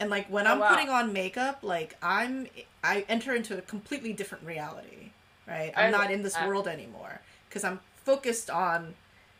[0.00, 0.68] And like when Oh, I'm wow.
[0.68, 2.48] putting on makeup, like I'm
[2.82, 5.12] I enter into a completely different reality,
[5.46, 5.72] right?
[5.76, 7.20] I'm I not in this world anymore
[7.54, 8.94] because I'm focused on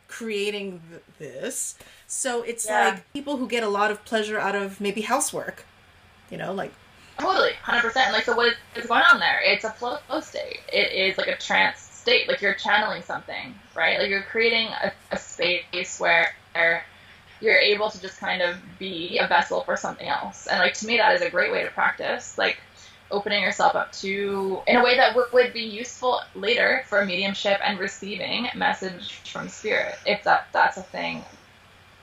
[0.06, 1.74] creating th- this.
[2.06, 2.90] So it's Yeah.
[2.90, 5.64] like people who get a lot of pleasure out of maybe housework,
[6.30, 6.72] you know, like
[7.18, 8.12] Totally, hundred percent.
[8.12, 9.40] Like, so what is going on there?
[9.44, 10.60] It's a flow flow state.
[10.72, 12.26] It is like a trance state.
[12.28, 14.00] Like you're channeling something, right?
[14.00, 16.34] Like you're creating a, a space where
[17.40, 20.48] you're able to just kind of be a vessel for something else.
[20.48, 22.36] And like to me, that is a great way to practice.
[22.36, 22.58] Like
[23.10, 27.60] opening yourself up to in a way that w- would be useful later for mediumship
[27.64, 31.24] and receiving message from spirit, if that that's a thing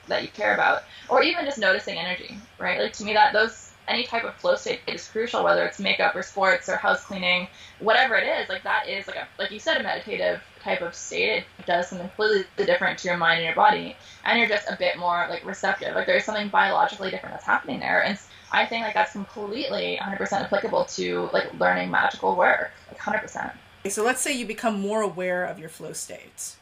[0.08, 2.80] that you care about, or even just noticing energy, right?
[2.80, 6.14] Like to me, that those any type of flow state is crucial, whether it's makeup
[6.14, 7.48] or sports or house cleaning,
[7.78, 8.48] whatever it is.
[8.48, 11.46] Like that is like a like you said, a meditative type of state.
[11.58, 14.76] It does something completely different to your mind and your body, and you're just a
[14.78, 15.94] bit more like receptive.
[15.94, 18.18] Like there's something biologically different that's happening there, and
[18.52, 23.52] I think like that's completely 100% applicable to like learning magical work, like 100%.
[23.88, 26.56] so let's say you become more aware of your flow states.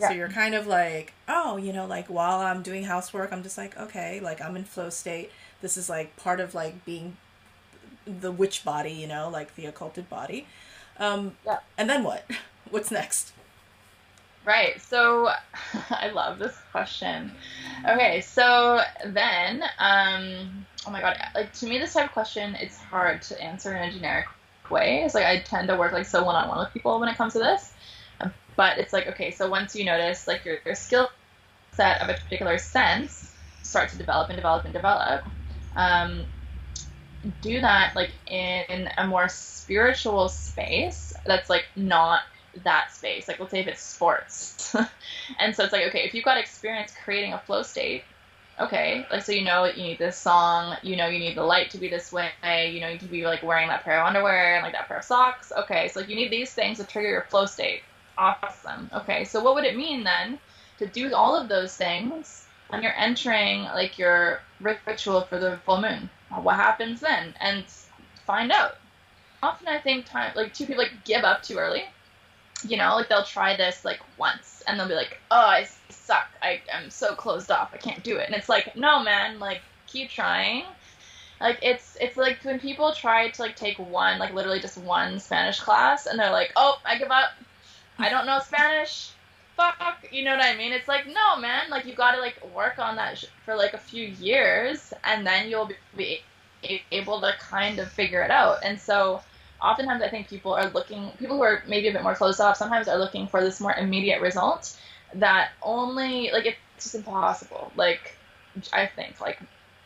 [0.00, 3.56] So you're kind of like, oh, you know, like while I'm doing housework, I'm just
[3.56, 5.30] like, okay, like I'm in flow state.
[5.60, 7.16] This is like part of like being
[8.06, 10.46] the witch body, you know, like the occulted body.
[10.98, 11.58] Um, Yeah.
[11.78, 12.24] And then what?
[12.70, 13.32] What's next?
[14.44, 14.80] Right.
[14.82, 15.28] So
[15.90, 17.32] I love this question.
[17.88, 22.76] Okay, so then, um, oh my god, like to me, this type of question it's
[22.78, 24.26] hard to answer in a generic
[24.70, 25.02] way.
[25.04, 27.16] It's like I tend to work like so one on one with people when it
[27.16, 27.72] comes to this.
[28.56, 31.08] But it's like okay, so once you notice like your, your skill
[31.72, 33.32] set of a particular sense
[33.62, 35.24] start to develop and develop and develop,
[35.74, 36.24] um,
[37.40, 42.20] do that like in a more spiritual space that's like not
[42.62, 43.28] that space.
[43.28, 44.74] Like let's say if it's sports.
[45.38, 48.04] and so it's like, okay, if you've got experience creating a flow state,
[48.60, 51.70] okay, like so you know you need this song, you know you need the light
[51.70, 54.06] to be this way, you know you need to be like wearing that pair of
[54.06, 55.52] underwear and like that pair of socks.
[55.56, 57.82] Okay, so like you need these things to trigger your flow state.
[58.16, 58.90] Awesome.
[58.94, 60.38] Okay, so what would it mean then
[60.78, 65.80] to do all of those things when you're entering like your ritual for the full
[65.80, 66.08] moon?
[66.42, 67.34] What happens then?
[67.40, 67.64] And
[68.26, 68.76] find out.
[69.42, 71.84] Often I think time like two people like give up too early
[72.64, 76.28] you know, like they'll try this like once and they'll be like, oh, I suck.
[76.42, 77.70] I am so closed off.
[77.72, 78.26] I can't do it.
[78.26, 80.64] And it's like, no, man, like keep trying.
[81.40, 85.18] Like it's it's like when people try to like take one, like literally just one
[85.18, 87.30] Spanish class, and they're like, oh, I give up.
[87.98, 89.10] I don't know Spanish.
[89.56, 90.72] Fuck, you know what I mean?
[90.72, 91.70] It's like, no, man.
[91.70, 95.26] Like you got to like work on that sh- for like a few years, and
[95.26, 96.20] then you'll be
[96.90, 98.58] able to kind of figure it out.
[98.64, 99.20] And so
[99.62, 102.56] oftentimes I think people are looking, people who are maybe a bit more closed off,
[102.56, 104.76] sometimes are looking for this more immediate result
[105.14, 107.72] that only, like, it's just impossible.
[107.76, 108.16] Like,
[108.72, 109.38] I think, like,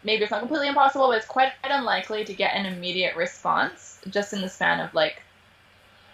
[0.03, 4.33] maybe it's not completely impossible, but it's quite unlikely to get an immediate response just
[4.33, 5.23] in the span of, like,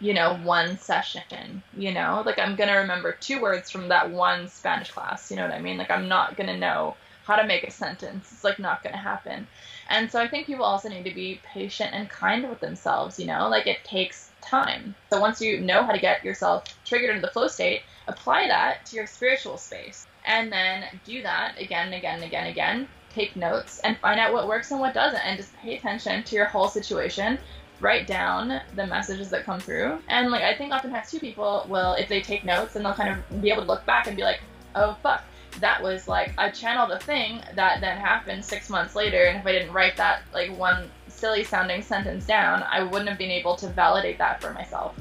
[0.01, 2.23] you know, one session, you know?
[2.27, 5.61] Like, I'm gonna remember two words from that one Spanish class, you know what I
[5.61, 5.79] mean?
[5.79, 8.31] Like, I'm not gonna know how to make a sentence.
[8.33, 9.47] It's like not going to happen.
[9.89, 13.27] And so I think people also need to be patient and kind with themselves, you
[13.27, 13.49] know?
[13.49, 14.95] Like it takes time.
[15.11, 18.87] So once you know how to get yourself triggered into the flow state, apply that
[18.87, 20.07] to your spiritual space.
[20.27, 22.89] And then do that again and again and again and again.
[23.11, 26.37] Take notes and find out what works and what doesn't and just pay attention to
[26.37, 27.39] your whole situation
[27.81, 29.99] write down the messages that come through.
[30.09, 33.11] And like I think oftentimes two people will, if they take notes, and they'll kind
[33.11, 34.41] of be able to look back and be like,
[34.75, 35.23] oh fuck,
[35.61, 39.47] that was like I channeled a thing that then happened six months later, and if
[39.47, 43.57] I didn't write that like one silly sounding sentence down, I wouldn't have been able
[43.57, 44.95] to validate that for myself.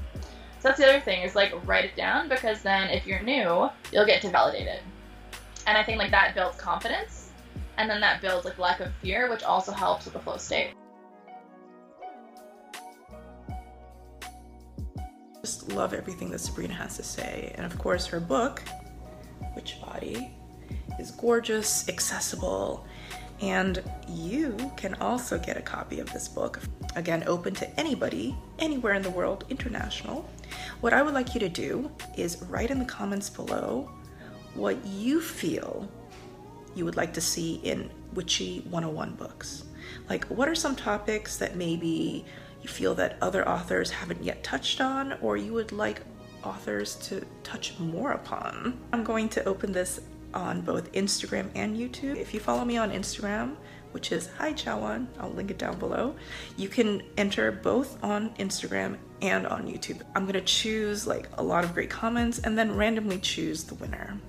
[0.60, 3.70] So that's the other thing is like write it down because then if you're new,
[3.92, 4.82] you'll get to validate it.
[5.68, 7.32] And I think like that builds confidence,
[7.78, 10.74] and then that builds like lack of fear, which also helps with the flow state.
[15.44, 17.54] just love everything that Sabrina has to say.
[17.56, 18.64] And of course, her book,
[19.56, 20.32] Witch Body,
[21.00, 22.86] is gorgeous, accessible,
[23.42, 26.60] and you can also get a copy of this book.
[26.96, 30.30] Again, open to anybody, anywhere in the world, international.
[30.82, 33.90] What I would like you to do is write in the comments below
[34.54, 35.90] what you feel
[36.76, 39.66] you would like to see in Witchy 101 books.
[40.10, 42.26] Like, what are some topics that maybe
[42.64, 46.02] you feel that other authors haven't yet touched on or you would like
[46.44, 48.80] authors to touch more upon.
[48.92, 50.00] I'm going to open this
[50.34, 52.18] on both Instagram and YouTube.
[52.18, 53.56] If you follow me on Instagram,
[53.92, 56.16] which is Hi Chawan, I'll link it down below,
[56.58, 60.02] you can enter both on Instagram and on YouTube.
[60.16, 64.20] I'm gonna choose like a lot of great comments and then randomly choose the winner.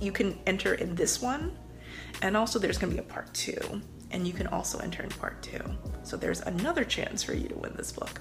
[0.00, 1.56] You can enter in this one,
[2.20, 3.82] and also there's gonna be a part two
[4.12, 5.62] and you can also enter in part two.
[6.02, 8.20] So there's another chance for you to win this book.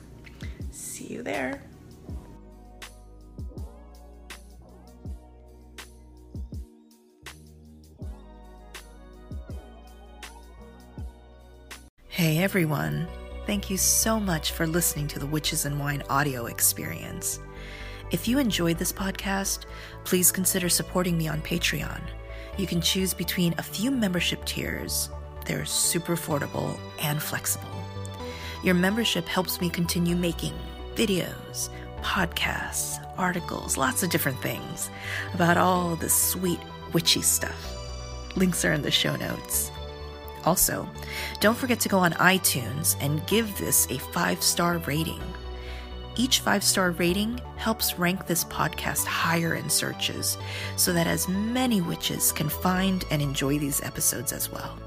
[0.71, 1.61] See you there.
[12.21, 13.07] Hey everyone,
[13.47, 17.39] thank you so much for listening to the Witches and Wine audio experience.
[18.11, 19.65] If you enjoyed this podcast,
[20.03, 21.99] please consider supporting me on Patreon.
[22.59, 25.09] You can choose between a few membership tiers
[25.47, 27.83] they're super affordable and flexible.
[28.63, 30.53] Your membership helps me continue making
[30.93, 31.69] videos,
[32.03, 34.91] podcasts, articles, lots of different things
[35.33, 36.59] about all the sweet
[36.93, 37.75] witchy stuff.
[38.35, 39.71] Links are in the show notes.
[40.45, 40.89] Also,
[41.39, 45.21] don't forget to go on iTunes and give this a five star rating.
[46.15, 50.37] Each five star rating helps rank this podcast higher in searches
[50.75, 54.77] so that as many witches can find and enjoy these episodes as well.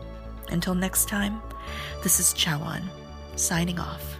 [0.51, 1.41] Until next time,
[2.03, 2.83] this is Chawan,
[3.37, 4.14] signing off.